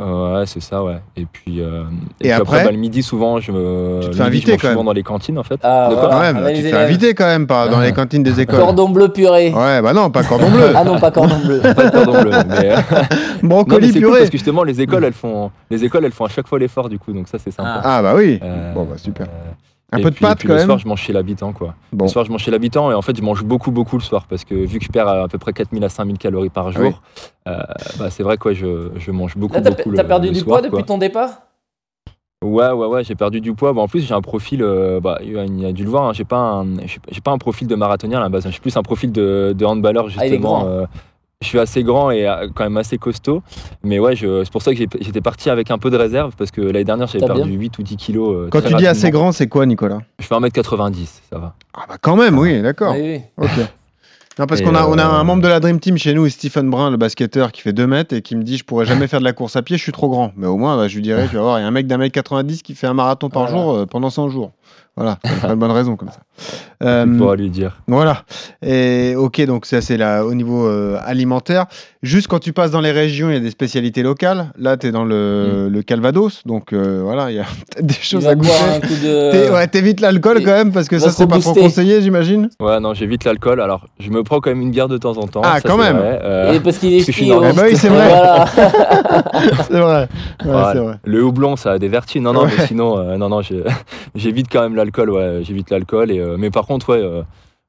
[0.01, 0.97] Euh, ouais, c'est ça, ouais.
[1.17, 1.83] Et puis, euh,
[2.21, 4.01] Et puis après bah, le midi, souvent, je me.
[4.03, 4.87] Tu te fais inviter, quand souvent même.
[4.87, 5.61] dans les cantines, en fait.
[5.63, 6.01] Ah, De ouais.
[6.01, 7.85] quoi Quand même, avec tu les te fais inviter quand même pas dans Ah.
[7.85, 8.59] les cantines des écoles.
[8.59, 9.53] Cordon bleu purée.
[9.53, 10.73] Ouais, bah non, pas cordon bleu.
[10.75, 11.61] Ah non, pas cordon bleu.
[11.75, 12.73] Pas de cordon bleu, mais.
[12.73, 13.07] euh, non,
[13.43, 14.19] mais Brocoli cool purée.
[14.21, 16.89] parce que justement, les écoles, elles font, les écoles, elles font à chaque fois l'effort,
[16.89, 17.81] du coup, donc ça, c'est sympa.
[17.85, 18.41] Ah bah oui.
[18.43, 19.27] Euh, Bon bah super.
[19.93, 20.67] Euh, Un et peu de puis- et pâtes puis quand le même.
[20.67, 21.75] soir, je mange chez l'habitant, quoi.
[21.93, 22.05] Bon.
[22.07, 24.27] Le soir, je mange chez l'habitant et en fait, je mange beaucoup, beaucoup le soir
[24.29, 26.73] parce que vu que je perds à, à peu près 4000 à 5000 calories par
[26.73, 26.93] jour, oui.
[27.49, 27.59] euh,
[27.99, 30.33] bah, c'est vrai, quoi, je, je mange beaucoup, Là, t'as beaucoup t'as le- perdu le
[30.35, 30.79] du soir, poids quoi.
[30.81, 31.31] depuis ton départ?
[32.45, 33.73] Ouais, ouais, ouais, j'ai perdu du poids.
[33.73, 36.25] Bon, en plus, j'ai un profil, euh, bah, il a- dû le voir, hein, j'ai
[36.25, 38.47] pas, un- j'ai j'ai pas un profil de marathonien à la base.
[38.47, 38.51] hein.
[38.51, 40.61] J'ai plus un profil de, de handballeur, Ah, il est justement.
[40.65, 40.87] grand.
[41.43, 43.43] Je suis assez grand et euh, quand même assez costaud.
[43.83, 46.35] Mais ouais, je- c'est pour ça que j'ai- j'étais parti avec un peu de réserve
[46.37, 47.59] parce que l'année dernière, j'avais T'as perdu bien.
[47.61, 48.35] 8 ou 10 kilos.
[48.35, 49.21] euh, Quand tu dis assez rapidement.
[49.21, 49.99] grand, c'est quoi Nicolas?
[50.21, 51.55] Je fais 1m90, ça va.
[51.75, 52.95] Ah bah quand même, oui, d'accord.
[52.95, 53.21] Oui, oui.
[53.45, 53.51] Ok.
[54.39, 56.15] Non, parce Et qu'on a, on a euh, un membre de la Dream Team chez
[56.15, 58.87] nous, Stephen Brun, le basketteur, qui fait 2 mètres et qui me dit Je pourrais
[58.87, 60.33] jamais faire de la course à pied, je suis trop grand.
[60.39, 61.87] Mais au moins, bah, je lui dirais Tu vas voir, il y a un mec
[61.87, 63.59] d'un mètre 90 qui fait un marathon par Voilà.
[63.63, 64.53] jour euh, pendant 100 jours.
[64.97, 66.21] Voilà, ça une bonne raison comme ça.
[66.83, 67.79] Tu Euh, pourras lui dire.
[67.87, 68.23] voilà.
[68.61, 71.67] Et ok, donc ça c'est là au niveau euh, alimentaire.
[72.03, 74.47] Juste quand tu passes dans les régions, il y a des spécialités locales.
[74.59, 77.95] Là, tu es dans le, le Calvados, donc euh, voilà, il y a peut-être des
[77.95, 78.51] choses à goûter.
[79.05, 79.53] de.
[79.53, 82.49] Ouais, t'évites l'alcool quand même parce que ça c'est pas trop conseillé, j'imagine.
[82.61, 83.61] Ouais, non, j'évite l'alcool.
[83.61, 85.43] Alors, je me prends quand même une bière de temps en temps.
[85.45, 85.97] Ah, ça, quand même.
[85.99, 86.19] vrai.
[86.25, 87.33] Euh, Et parce qu'il est parce que je suis ch'ti.
[87.33, 88.09] Eh bah oui, c'est vrai.
[88.09, 88.47] Voilà.
[89.69, 90.09] c'est vrai.
[90.45, 90.95] Ouais.
[91.05, 92.21] Le houblon, ça a des vertus.
[92.21, 92.51] Non, non, Ouais.
[92.59, 93.41] mais sinon, euh, non, non,
[94.17, 95.11] j'évite quand même l'alcool.
[95.11, 96.11] Ouais, j'évite l'alcool.
[96.11, 97.23] Et, euh, mais par contre, ouais, euh,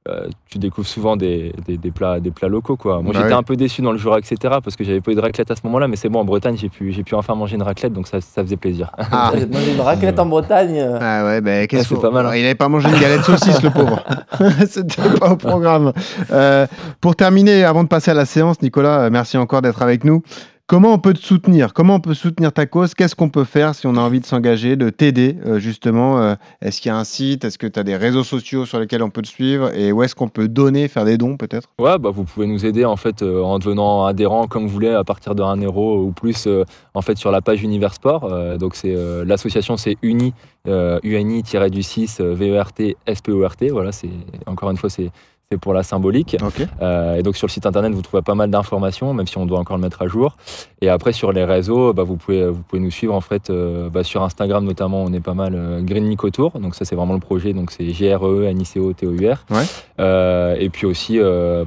[0.06, 3.00] euh, tu découvres souvent des, des, des plats, des plats locaux, quoi.
[3.00, 3.38] Moi, Bah j'étais oui.
[3.38, 5.56] un peu déçu dans le Jura, etc., parce que j'avais pas eu de raclette à
[5.56, 5.88] ce moment-là.
[5.88, 8.20] Mais c'est bon, en Bretagne, j'ai pu, j'ai pu enfin manger une raclette, donc ça,
[8.20, 8.90] ça faisait plaisir.
[8.98, 9.32] Ah.
[9.34, 10.76] J'ai une raclette en Bretagne.
[10.78, 12.32] euh, Ah ouais, ben qu'est-ce c'est qu'on- pas mal, hein.
[12.36, 14.04] Il n'avait pas mangé une galette saucisse, le pauvre.
[14.68, 15.92] C'était pas au programme.
[16.30, 16.66] Euh,
[17.00, 20.22] pour terminer, avant de passer à la séance, Nicolas, merci encore d'être avec nous.
[20.66, 21.74] Comment on peut te soutenir?
[21.74, 22.94] Comment on peut soutenir ta cause?
[22.94, 26.36] Qu'est-ce qu'on peut faire si on a envie de s'engager, de t'aider euh, justement euh,
[26.62, 27.44] Est-ce qu'il y a un site?
[27.44, 29.76] Est-ce que tu as des réseaux sociaux sur lesquels on peut te suivre?
[29.76, 31.68] Et où est-ce qu'on peut donner, faire des dons peut-être?
[31.78, 34.88] Ouais, bah, vous pouvez nous aider en fait euh, en devenant adhérent comme vous voulez
[34.88, 36.48] à partir de 1 euro ou plus
[36.94, 38.56] en fait sur la page Univers Sport.
[38.56, 38.96] Donc c'est
[39.26, 40.32] l'association c'est Uni
[40.66, 43.68] euh, UNI du 6 VERT SPORT.
[43.70, 44.08] Voilà, c'est
[44.46, 45.10] encore une fois c'est
[45.50, 46.36] c'est pour la symbolique.
[46.80, 49.46] Euh, et donc sur le site internet, vous trouvez pas mal d'informations, même si on
[49.46, 50.36] doit encore le mettre à jour.
[50.80, 53.90] Et après sur les réseaux, bah, vous, pouvez, vous pouvez nous suivre en fait euh,
[53.90, 56.52] bah, sur Instagram notamment, on est pas mal euh, Green Nico Tour.
[56.58, 58.92] Donc ça c'est vraiment le projet, donc c'est G R E N I C O
[58.92, 59.44] T O U R.
[59.50, 59.64] Ouais.
[60.00, 61.18] Euh, et puis aussi,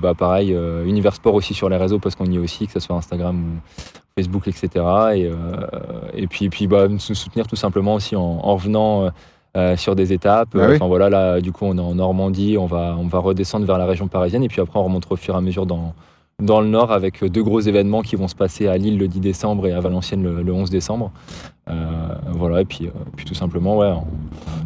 [0.01, 0.55] bah, pareil,
[0.85, 3.37] Univers Sport aussi sur les réseaux parce qu'on y est aussi, que ce soit Instagram
[3.37, 3.59] ou
[4.15, 4.85] Facebook, etc.
[5.15, 5.31] Et,
[6.15, 9.11] et puis, et puis bah, nous soutenir tout simplement aussi en, en revenant.
[9.57, 10.49] Euh, euh, sur des étapes.
[10.53, 10.75] Oui.
[10.75, 13.77] Enfin voilà, là, du coup, on est en Normandie, on va, on va redescendre vers
[13.77, 15.93] la région parisienne et puis après, on remontera au fur et à mesure dans,
[16.41, 19.19] dans le nord avec deux gros événements qui vont se passer à Lille le 10
[19.19, 21.11] décembre et à Valenciennes le, le 11 décembre.
[21.69, 24.05] Euh, voilà, et puis, euh, puis tout simplement, ouais, on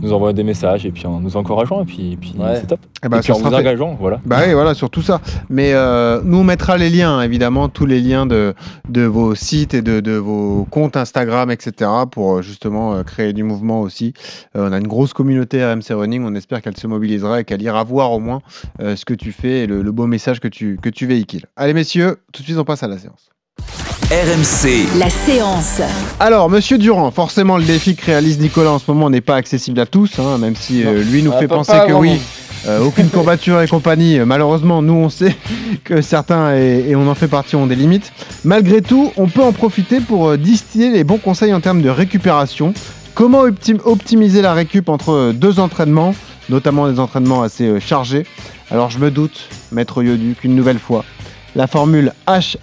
[0.02, 2.58] nous envoie des messages et puis en nous encourageant et puis, et puis Ouais.
[2.60, 2.80] c'est top.
[3.04, 3.56] Eh ben, et puis ça en fait.
[3.56, 4.20] engageant, voilà.
[4.26, 5.20] Bah oui, voilà, sur tout ça.
[5.50, 8.54] Mais euh, nous, on mettra les liens, évidemment, tous les liens de,
[8.90, 13.44] de vos sites et de, de vos comptes Instagram, etc., pour justement euh, créer du
[13.44, 14.14] mouvement aussi.
[14.56, 17.62] Euh, on a une grosse communauté RMC Running, on espère qu'elle se mobilisera et qu'elle
[17.62, 18.42] ira voir au moins
[18.80, 21.46] euh, ce que tu fais et le, le beau message que tu, que tu véhicules.
[21.56, 23.30] Allez, messieurs, tout de suite, on passe à la séance.
[24.12, 25.82] RMC, La séance.
[26.20, 29.80] Alors, monsieur Durand, forcément, le défi que réalise Nicolas en ce moment n'est pas accessible
[29.80, 32.20] à tous, hein, même si euh, lui nous Ah, fait penser pas que oui.
[32.68, 34.20] Euh, aucune courbature et compagnie.
[34.20, 35.36] Euh, Malheureusement, nous, on sait
[35.86, 38.12] que certains, et, et on en fait partie, ont des limites.
[38.44, 42.74] Malgré tout, on peut en profiter pour distiller les bons conseils en termes de récupération.
[43.16, 46.16] Comment optim- optimiser la récup entre deux entraînements,
[46.50, 48.26] notamment des entraînements assez chargés?
[48.70, 51.06] Alors, je me doute, maître Yodu, qu'une nouvelle fois,
[51.56, 52.58] la formule HAS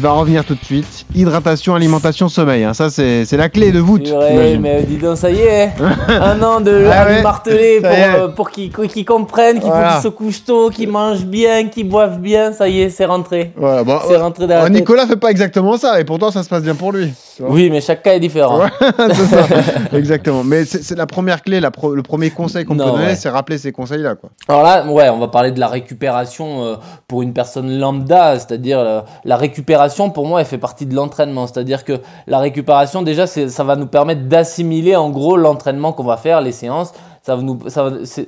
[0.00, 1.06] va revenir tout de suite.
[1.14, 2.64] Hydratation, alimentation, sommeil.
[2.64, 2.74] hein.
[2.74, 4.06] Ça, c'est la clé de voûte.
[4.06, 4.60] J'imagine.
[4.60, 5.72] mais dis donc, ça y est,
[6.08, 9.92] un an de Ah ouais, marteler pour, euh, pour qu'ils comprennent qu'il Voilà.
[9.92, 13.06] faut qu'ils se couchent tôt, qu'ils mangent bien, qu'ils boivent bien, ça y est, c'est
[13.06, 13.52] rentré.
[13.56, 14.72] Voilà, bon, C'est rentré dans la euh, tête.
[14.74, 17.12] Nicolas fait pas exactement ça, et pourtant ça se passe bien pour lui.
[17.40, 18.60] Oui, mais chaque cas est différent.
[18.60, 18.68] Ouais,
[19.30, 19.46] ça,
[19.96, 20.42] exactement.
[20.44, 23.14] Mais c'est la première clé, la pro- le premier conseil qu'on peut donner, ouais.
[23.14, 24.14] c'est rappeler ces conseils-là.
[24.14, 24.30] quoi.
[24.48, 26.74] Alors là, ouais, on va parler de la récupération euh,
[27.08, 31.46] pour une personne lambda, c'est-à-dire la récupération pour moi, elle fait partie de l'entraînement.
[31.46, 36.16] C'est-à-dire que la récupération, déjà, ça va nous permettre d'assimiler en gros l'entraînement qu'on va
[36.16, 36.92] faire, les séances.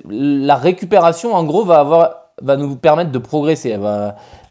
[0.09, 3.77] La récupération, en gros, va nous permettre de progresser.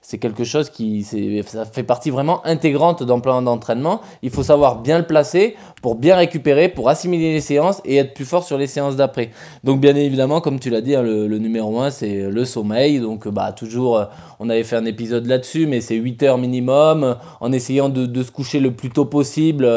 [0.10, 3.99] C'est quelque chose qui, ça fait partie vraiment intégrante d'un plan d'entraînement.
[4.22, 8.14] Il faut savoir bien le placer pour bien récupérer, pour assimiler les séances et être
[8.14, 9.32] plus fort sur les séances d'après.
[9.66, 13.01] Donc bien évidemment, comme tu l'as dit, hein, le, numéro 1, c'est le sommeil.
[13.01, 14.05] Donc bah, toujours, euh,
[14.39, 18.05] on avait fait un épisode là-dessus, mais c'est 8 heures minimum, euh, en essayant de,
[18.05, 19.68] de se coucher le plus tôt possible,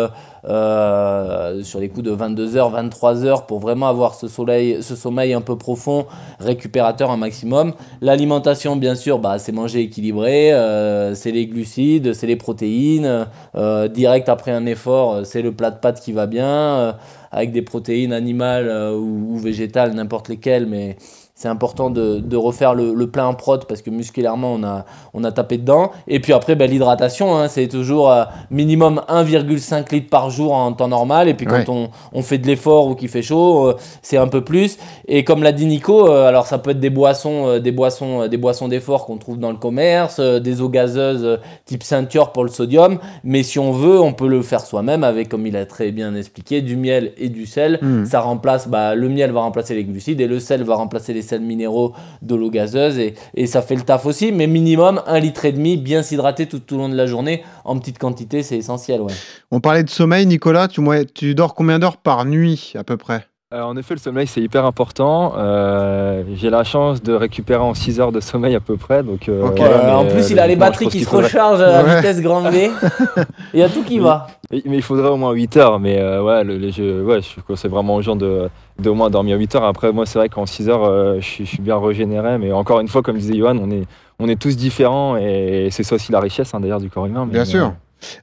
[0.44, 5.40] euh, sur les coups de 22h, 23h, pour vraiment avoir ce, soleil, ce sommeil un
[5.40, 6.06] peu profond,
[6.38, 7.74] récupérateur un maximum.
[8.00, 13.26] L'alimentation, bien sûr, bah, c'est manger équilibré, euh, c'est les glucides, c'est les protéines.
[13.56, 16.96] euh, direct après un effort, c'est le plat de pâtes qui va bien,
[17.32, 20.96] avec des protéines animales ou végétales, n'importe lesquelles, mais
[21.40, 24.84] c'est important de, de refaire le, le plein en prot parce que musculairement on a,
[25.14, 25.90] on a tapé dedans.
[26.06, 30.70] Et puis après, ben, l'hydratation, hein, c'est toujours euh, minimum 1,5 litre par jour en
[30.74, 31.28] temps normal.
[31.28, 31.64] Et puis quand Ouais.
[31.70, 34.76] on, on fait de l'effort ou qu'il fait chaud, euh, c'est un peu plus.
[35.08, 38.36] Et comme l'a dit Nico, euh, alors ça peut être des boissons, des boissons, des
[38.36, 42.98] boissons d'effort qu'on trouve dans le commerce, des eaux gazeuses type ceinture pour le sodium.
[43.24, 46.14] Mais si on veut, on peut le faire soi-même avec, comme il a très bien
[46.14, 47.78] expliqué, du miel et du sel.
[47.80, 48.04] Mhm.
[48.04, 51.22] Ça remplace, bah, le miel va remplacer les glucides et le sel va remplacer les
[51.30, 54.32] sels minéraux de l'eau gazeuse et, et ça fait le taf aussi.
[54.32, 57.78] Mais minimum un litre et demi, bien s'hydrater tout au long de la journée en
[57.78, 59.00] petite quantité, c'est essentiel.
[59.00, 59.14] Ouais.
[59.50, 60.68] On parlait de sommeil, Nicolas.
[60.68, 60.82] Tu,
[61.14, 63.29] tu dors combien d'heures par nuit à peu près?
[63.52, 65.32] Euh, en effet, le sommeil, c'est hyper important.
[65.36, 69.02] Euh, J'ai la chance de récupérer en 6 heures de sommeil à peu près.
[69.02, 69.56] Donc, euh, Ok.
[69.58, 71.96] voilà, mais, en plus, il a les batteries qui se faudrait- rechargent à Ouais.
[71.96, 72.70] vitesse grand V.
[73.52, 74.28] Il y a tout qui va.
[74.52, 75.80] Mais mais il faudrait au moins 8 heures.
[75.80, 78.48] Mais euh, ouais, le, les jeux, ouais, je conseille vraiment aux gens de,
[78.78, 79.64] de au moins dormir 8 heures.
[79.64, 82.38] Après, moi, c'est vrai qu'en 6 heures, euh, je, suis- je suis bien régénéré.
[82.38, 83.82] Mais encore une fois, comme disait Johan, on est,
[84.20, 85.16] on est tous différents.
[85.16, 87.24] Et c'est ça aussi la richesse hein, d'ailleurs du corps humain.
[87.26, 87.72] mais, Bien sûr.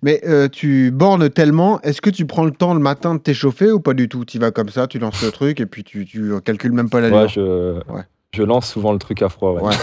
[0.02, 3.72] Mais euh, tu bornes tellement, est-ce que tu prends le temps le matin de t'échauffer
[3.72, 4.26] ou pas du tout?
[4.26, 7.02] Tu vas comme ça, tu lances le truc et puis tu, tu calcules même pas
[7.02, 8.02] la Ouais, je, Ouais.
[8.34, 9.54] je lance souvent le truc à froid.
[9.54, 9.62] ouais.
[9.64, 9.74] Ouais.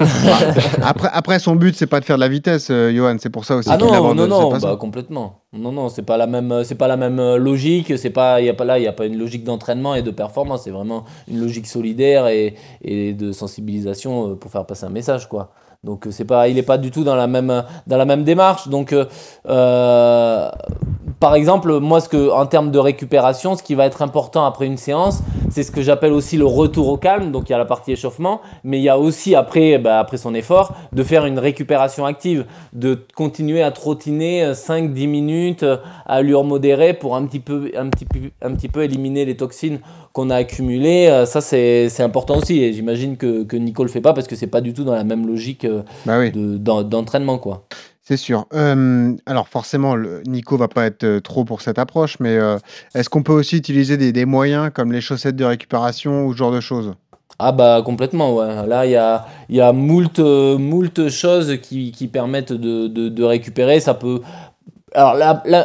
[0.82, 3.16] après, après, son but, c'est pas de faire de la vitesse, euh, Johan.
[3.18, 5.40] C'est pour ça aussi Ah non, aborde non, non, bah, complètement.
[5.52, 7.96] Non, non, c'est pas la même, euh, c'est pas la même euh, logique.
[7.96, 10.02] C'est pas, il y a pas là, il y a pas une logique d'entraînement et
[10.02, 10.62] de performance.
[10.64, 15.52] C'est vraiment une logique solidaire et, et de sensibilisation pour faire passer un message, quoi.
[15.84, 18.24] Donc euh, c'est pas, il n'est pas du tout dans la même, dans la même
[18.24, 18.68] démarche.
[18.68, 19.04] Donc euh,
[19.48, 20.50] euh,
[21.20, 24.66] par exemple, moi, ce que, en termes de récupération, ce qui va être important après
[24.66, 27.32] une séance, c'est ce que j'appelle aussi le retour au calme.
[27.32, 30.34] Donc, il y a la partie échauffement, mais il y a aussi, après, bah, son
[30.34, 36.92] effort, de faire une récupération active, de continuer à trottiner 5-10 minutes à allure modérée
[36.92, 39.80] pour un petit peu éliminer les toxines
[40.14, 41.24] qu'on a accumulées.
[41.26, 42.62] Ça, c'est important aussi.
[42.62, 44.94] Et j'imagine que, que Nico le fait pas parce que c'est pas du tout dans
[44.94, 45.66] la même logique
[46.06, 46.30] Bah oui.
[46.32, 47.66] de- d'en- d'entraînement, quoi.
[48.06, 48.46] C'est sûr.
[48.52, 52.58] Euh, alors forcément, le, Nico va pas être euh, trop pour cette approche, mais euh,
[52.94, 56.36] est-ce qu'on peut aussi utiliser des, des moyens comme les chaussettes de récupération ou ce
[56.38, 56.92] genre de choses?
[57.38, 58.66] Ah bah complètement, ouais.
[58.66, 62.88] Là, il y a, il y a moult, euh, moult choses qui, qui permettent de,
[62.88, 63.80] de, de récupérer.
[63.80, 64.20] Ça peut...
[64.96, 65.16] Alors,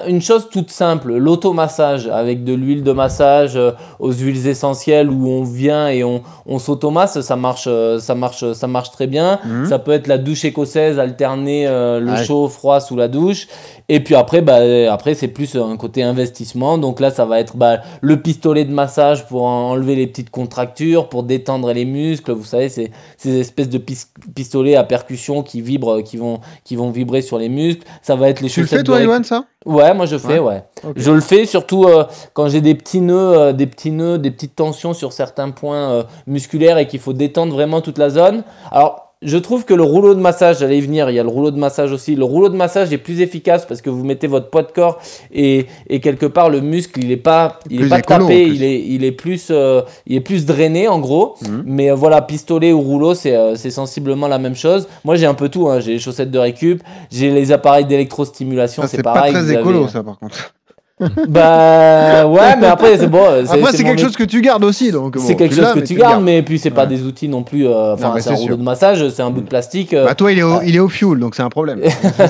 [0.07, 5.29] une chose toute simple, l'automassage avec de l'huile de massage euh, aux huiles essentielles où
[5.29, 9.39] on vient et on, on s'automasse, ça marche, euh, ça, marche, ça marche très bien.
[9.45, 9.67] Mhm.
[9.67, 12.23] Ça peut être la douche écossaise, alterner euh, le Ouais.
[12.25, 13.47] chaud, froid sous la douche.
[13.89, 16.77] Et puis après, bah, euh, après c'est plus un côté investissement.
[16.77, 20.29] Donc là, ça va être bah, le pistolet de massage pour en- enlever les petites
[20.29, 22.31] contractures, pour détendre les muscles.
[22.31, 26.75] Vous savez, c'est ces espèces de pis- pistolets à percussion qui vibrent, qui vont, qui
[26.75, 27.85] vont vibrer sur les muscles.
[28.01, 29.45] Ça va être les Tu le chaussettes fais toi, Johan, ça?
[29.65, 30.63] Ouais, moi je fais, ouais.
[30.95, 34.31] Je le fais surtout euh, quand j'ai des petits nœuds, euh, des petits nœuds, des
[34.31, 38.43] petites tensions sur certains points euh, musculaires et qu'il faut détendre vraiment toute la zone.
[38.71, 41.29] Alors, je trouve que le rouleau de massage, j'allais y venir, il y a le
[41.29, 42.15] rouleau de massage aussi.
[42.15, 44.97] Le rouleau de massage est plus efficace parce que vous mettez votre poids de corps
[45.33, 48.43] et, et quelque part le muscle, il est pas, il est Plus pas écolo, tapé,
[48.47, 51.35] il est, il est plus, euh, il est plus drainé en gros.
[51.41, 51.63] Mhm.
[51.65, 54.87] Mais euh, voilà, pistolet ou rouleau, c'est euh, c'est sensiblement la même chose.
[55.03, 55.67] Moi, j'ai un peu tout.
[55.67, 55.81] hein.
[55.81, 59.33] J'ai les chaussettes de récup, j'ai les appareils d'électrostimulation, c'est c'est pas pareil.
[59.33, 60.53] très avez- écolo, ça, par contre.
[61.29, 63.23] Bah ouais, mais après c'est bon.
[63.49, 65.15] Après, c'est quelque chose que tu gardes aussi, donc.
[65.17, 66.87] bon, c'est quelque chose que tu gardes, mais puis c'est pas Ouais.
[66.87, 67.67] des outils non plus.
[67.67, 68.57] euh, Enfin, c'est un rouleau sûr.
[68.57, 69.93] de massage, c'est un bout de plastique.
[69.93, 71.81] euh, Bah, toi, il est, au, il est au fuel, donc c'est un problème.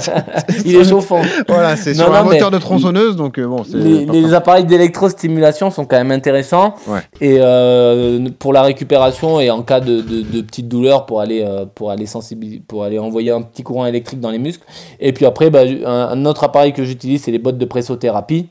[0.65, 1.22] il est chauffant.
[1.47, 3.78] voilà, c'est sur un non, moteur de tronçonneuse, donc euh, bon, c'est.
[3.78, 6.76] Les, les appareils d'électrostimulation sont quand même intéressants.
[6.88, 6.99] Ouais.
[7.22, 11.43] Et euh, pour la récupération et en cas de, de, de petites douleurs pour aller,
[11.47, 14.63] euh, pour, aller sensibiliser, pour aller envoyer un petit courant électrique dans les muscles.
[14.99, 18.47] Et puis après, bah, un, un autre appareil que j'utilise, c'est les bottes de pressothérapie.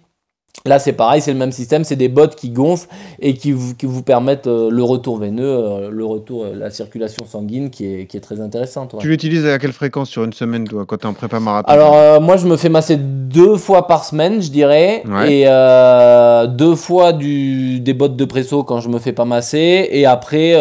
[0.66, 2.88] Là, c'est pareil, c'est le même système, c'est des bottes qui gonflent
[3.20, 6.68] et qui vous, qui vous permettent euh, le retour veineux, euh, le retour, euh, la
[6.70, 8.92] circulation sanguine qui est, qui est très intéressante.
[8.92, 8.99] ouais.
[9.01, 11.70] Tu l'utilises à quelle fréquence sur une semaine, toi, quand t'es en prépa marathon?
[11.72, 15.32] Alors moi je me fais masser deux fois par semaine je dirais Ouais.
[15.42, 20.07] et deux fois du, des bottes de presso quand je me fais pas masser et
[20.07, 20.55] après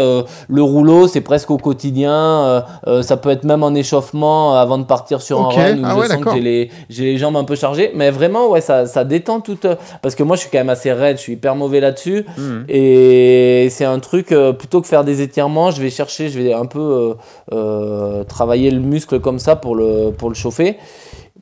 [0.48, 2.64] le rouleau c'est presque au quotidien
[3.02, 6.00] ça peut être même en échauffement avant de partir sur un run où Ah je
[6.00, 9.04] ouais, sens que j'ai les, les jambes un peu chargées mais vraiment ouais ça, ça
[9.04, 9.58] détend tout
[10.02, 12.66] parce que moi je suis quand même assez raide je suis hyper mauvais là-dessus Mhm.
[12.70, 16.54] et c'est un truc, euh, plutôt que faire des étirements, je vais chercher, je vais
[16.54, 17.14] un peu euh,
[17.54, 20.78] euh, travailler le muscle comme ça pour le, pour le chauffer.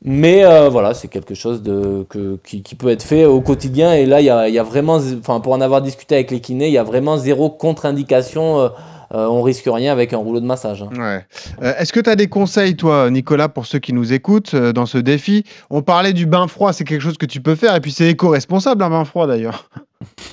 [0.08, 3.92] Mais euh, voilà, c'est quelque chose de, que, qui, qui peut être fait au quotidien.
[3.94, 6.40] Et là, il y a, y a vraiment, enfin, pour en avoir discuté avec les
[6.40, 8.70] kinés, il y a vraiment zéro contre-indication.
[9.14, 10.82] Euh, on risque rien avec un rouleau de massage.
[10.82, 10.90] hein.
[10.96, 11.24] Ouais.
[11.62, 14.72] Euh, Est-ce que tu as des conseils, toi, Nicolas, pour ceux qui nous écoutent euh,
[14.72, 15.44] dans ce défi?
[15.70, 18.08] On parlait du bain froid, c'est quelque chose que tu peux faire, et puis c'est
[18.08, 19.68] éco-responsable, un bain froid d'ailleurs.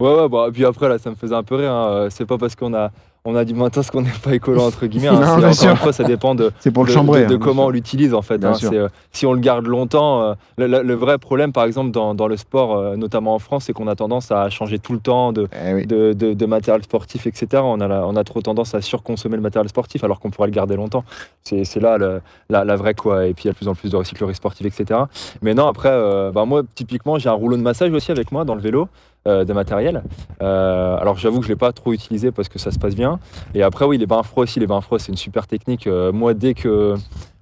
[0.00, 1.70] Ouais, ouais, bah, puis après, là, ça me faisait un peu rire.
[1.72, 2.08] hein.
[2.10, 2.90] C'est pas parce qu'on a,
[3.24, 5.06] on a du matos qu'on n'est pas écolo, entre guillemets.
[5.06, 5.20] hein.
[5.20, 5.70] Non, encore sûr.
[5.70, 7.22] une fois, ça dépend de, C'est pour le de, chambrer.
[7.22, 8.44] de- de hein, comment on l'utilise, en fait.
[8.44, 8.54] Hein.
[8.72, 12.16] euh, si on le garde longtemps, euh, le, le- le vrai problème, par exemple, dans,
[12.16, 14.98] dans le sport, euh, notamment en France, c'est qu'on a tendance à changer tout le
[14.98, 15.86] temps de, Eh oui.
[15.86, 17.62] de, matériel sportif, etc.
[17.64, 20.48] On a, la- on a trop tendance à surconsommer le matériel sportif alors qu'on pourrait
[20.48, 21.04] le garder longtemps.
[21.44, 23.26] C'est là le- la, la vraie quoi.
[23.28, 24.98] Et puis il y a de plus en plus de recyclerie sportive, etc.
[25.42, 25.92] Mais non, après,
[26.34, 28.88] bah, moi, typiquement, j'ai un rouleau de massage aussi avec moi dans le vélo.
[29.28, 30.02] Euh, de matériel.
[30.42, 32.96] Euh, alors j'avoue que je ne l'ai pas trop utilisé parce que ça se passe
[32.96, 33.20] bien.
[33.54, 35.86] Et après oui, les bains froids aussi, les bains froids c'est une super technique.
[35.86, 36.94] Euh, moi dès que...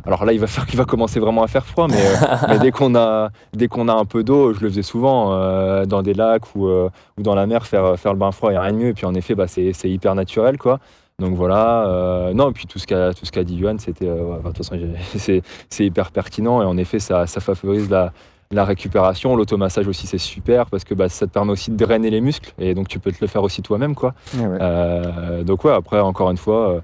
[0.05, 2.05] Alors là il va, faire, il va commencer vraiment à faire froid, mais,
[2.49, 5.87] mais dès qu'on a, dès qu'on a un peu d'eau, je le faisais souvent euh,
[5.87, 8.55] dans des lacs ou, euh, ou dans la mer, faire, faire le bain froid, il
[8.55, 8.89] n'y a rien de mieux.
[8.89, 10.81] Et puis en effet, bah, c'est c'est hyper naturel quoi.
[11.21, 14.09] Donc voilà, euh, non, et puis tout ce qu'a tout ce qu'a dit Johan, c'était,
[14.09, 14.77] euh, ouais, de toute façon,
[15.69, 18.13] c'est hyper pertinent et en effet, ça, ça favorise la,
[18.51, 19.37] la récupération.
[19.37, 22.53] L'automassage aussi, c'est super parce que bah, ça te permet aussi de drainer les muscles
[22.59, 24.15] et donc tu peux te le faire aussi toi-même, quoi.
[24.35, 24.59] Eh ouais.
[24.61, 26.83] Euh, donc ouais, après, encore une fois,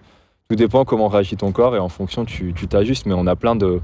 [0.48, 3.34] tout dépend comment réagit ton corps et en fonction, tu tu t'ajustes, mais on a
[3.36, 3.80] plein de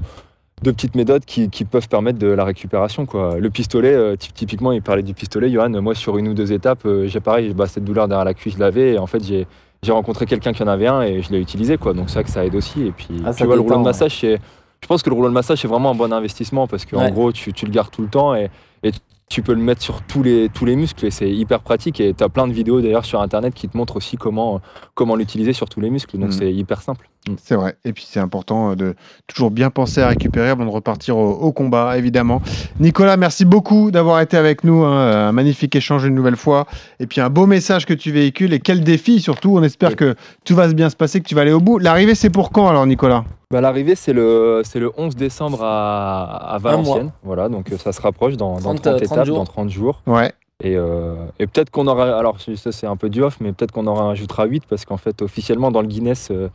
[0.61, 3.05] de petites méthodes qui, qui peuvent permettre de la récupération.
[3.05, 3.37] Quoi.
[3.37, 5.69] Le pistolet, euh, ty- typiquement, il parlait du pistolet, Johan.
[5.81, 8.53] Moi, sur une ou deux étapes, euh, j'ai pareil, bah, cette douleur derrière la cuisse,
[8.53, 8.93] je l'avais.
[8.93, 9.45] Et en fait, j'ai
[9.83, 11.77] j'ai rencontré quelqu'un qui en avait un et je l'ai utilisé.
[11.77, 11.93] Quoi.
[11.93, 12.81] Donc, c'est vrai que ça aide aussi.
[12.87, 14.19] Et puis, Ah, tu vois, le rouleau de massage.
[14.21, 17.11] Je pense que le rouleau de massage, c'est vraiment un bon investissement parce qu'en Ouais.
[17.11, 18.49] gros, tu, tu le gardes tout le temps et,
[18.83, 18.91] et
[19.29, 21.99] tu peux le mettre sur tous les, tous les muscles et c'est hyper pratique.
[21.99, 24.61] Et tu as plein de vidéos d'ailleurs sur internet qui te montrent aussi comment,
[24.93, 26.17] comment l'utiliser sur tous les muscles.
[26.17, 26.37] Donc Mhm.
[26.37, 27.09] c'est hyper simple.
[27.41, 27.77] C'est vrai.
[27.85, 28.95] Et puis c'est important euh, de
[29.27, 32.41] toujours bien penser à récupérer avant de repartir au, au combat, évidemment.
[32.81, 34.83] Nicolas, merci beaucoup d'avoir été avec nous.
[34.83, 35.27] hein.
[35.29, 36.67] Un magnifique échange une nouvelle fois.
[36.99, 38.53] Et puis un beau message que tu véhicules.
[38.53, 39.57] Et quel défi surtout.
[39.57, 41.79] On espère que tout va bien se passer, que tu vas aller au bout.
[41.79, 43.23] L'arrivée, c'est pour quand alors, Nicolas?
[43.53, 47.11] Bah, L'arrivée, c'est le, c'est le 11 décembre à, à Valenciennes.
[47.23, 49.37] Voilà, donc euh, ça se rapproche dans, dans 30, 30, euh, 30 étapes, jours.
[49.37, 50.01] dans 30 jours.
[50.07, 50.31] Ouais.
[50.63, 52.17] Et, euh, et peut-être qu'on aura.
[52.17, 54.97] Alors, ça, c'est un peu du off, mais peut-être qu'on en rajoutera 8 parce qu'en
[54.97, 56.49] fait, officiellement, dans le Guinness, euh,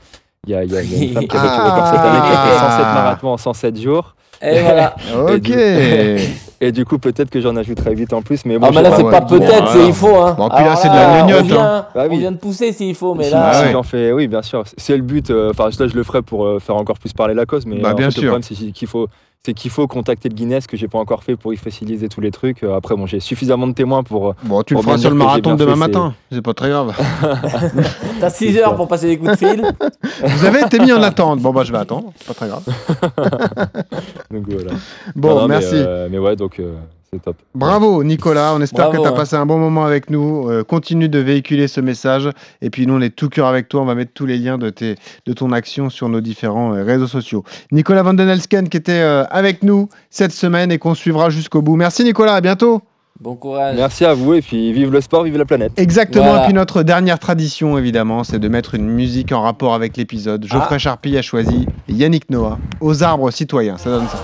[0.46, 1.86] il y, a, il y a- y a une femme qui a battu le record
[1.86, 4.14] cette année qui a fait 107 marathons en 107 jours.
[4.43, 4.95] Et voilà.
[5.11, 5.41] Et Ok.
[5.41, 5.53] du,
[6.61, 8.45] et du coup, peut-être que j'en ajouterai 8 en plus.
[8.45, 9.66] Mais bon, Ah, mais là, c'est pas peut-être, voilà.
[9.72, 10.14] c'est il faut.
[10.16, 10.34] Hein.
[10.39, 11.86] Bon, puis là, c'est de la on gnognotte, vient, hein.
[11.95, 12.18] Bah on oui.
[12.18, 13.53] vient de pousser s'il faut, mais là.
[13.53, 13.72] si Ah ouais.
[13.72, 14.64] j'en fais, oui, bien sûr.
[14.76, 15.30] C'est le but.
[15.30, 17.78] euh, Enfin, là, je le ferai pour euh, faire encore plus parler la cause, mais
[17.78, 18.22] Bah, en bien fait, sûr.
[18.22, 19.09] le problème, c'est qu'il faut,
[19.47, 22.20] c'est qu'il faut contacter le Guinness que j'ai pas encore fait pour y faciliter tous
[22.20, 22.62] les trucs.
[22.64, 24.28] Euh, Après, bon, j'ai suffisamment de témoins pour.
[24.30, 26.14] euh, Bon, tu le pour feras sur le marathon demain fait, matin.
[26.30, 26.93] C'est pas très grave.
[28.20, 28.76] T'as 6 C'est heures ça.
[28.76, 29.62] pour passer des coups de fil.
[30.24, 31.41] Vous avez été mis en attente.
[31.41, 32.12] Bon, bah, je vais attendre.
[32.16, 32.64] C'est pas très grave.
[34.30, 34.72] Donc voilà.
[35.14, 35.74] Bon, Non, non, mais, merci.
[35.74, 36.74] euh, Mais, ouais, donc euh,
[37.13, 37.37] c'est top.
[37.55, 40.49] Bravo Nicolas, on espère Bravo, que tu as passé un bon moment avec nous.
[40.51, 42.29] Euh, continue de véhiculer ce message.
[42.63, 43.81] Et puis nous, on est tout cœur avec toi.
[43.83, 44.97] On va mettre tous les liens de, tes,
[45.27, 47.45] de ton action sur nos différents euh, réseaux sociaux.
[47.73, 51.63] Nicolas Van Den Elsken qui était euh, avec nous cette semaine et qu'on suivra jusqu'au
[51.63, 51.77] bout.
[51.77, 52.83] Merci Nicolas, à bientôt.
[53.21, 53.75] Bon courage.
[53.77, 55.73] Merci à vous et puis vive le sport, vive la planète.
[55.77, 56.27] Exactement.
[56.27, 56.43] Voilà.
[56.43, 60.45] Et puis notre dernière tradition, évidemment, c'est de mettre une musique en rapport avec l'épisode.
[60.47, 60.79] Geoffrey Ah.
[60.79, 63.77] Charpie a choisi Yannick Noah aux arbres citoyens.
[63.77, 64.19] Ça donne ça.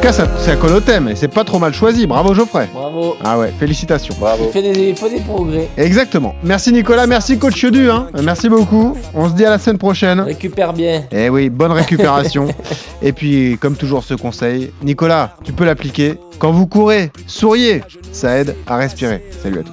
[0.00, 2.06] Cas, ça, ça colle au thème et c'est pas trop mal choisi.
[2.06, 2.68] Bravo Geoffrey.
[2.72, 3.16] Bravo.
[3.22, 4.14] Ah ouais, félicitations.
[4.16, 4.48] Il Bravo.
[4.50, 5.68] fait des, il faut des progrès.
[5.76, 6.34] Exactement.
[6.42, 7.90] Merci Nicolas, merci coach Du.
[7.90, 8.08] Hein.
[8.22, 8.96] Merci beaucoup.
[9.14, 10.20] On se dit à la semaine prochaine.
[10.20, 11.04] Récupère bien.
[11.12, 12.48] Eh oui, bonne récupération.
[13.02, 16.18] Et puis, comme toujours, ce conseil, Nicolas, tu peux l'appliquer.
[16.38, 17.82] Quand vous courez, souriez.
[18.12, 19.24] Ça aide à respirer.
[19.42, 19.72] Salut à tous.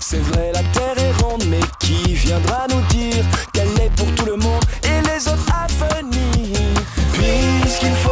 [0.00, 4.26] C'est vrai, la terre est ronde, mais qui viendra nous dire qu'elle est pour tout
[4.26, 5.66] le monde et les autres à
[6.00, 6.58] venir?
[7.12, 8.11] Puisqu'il faut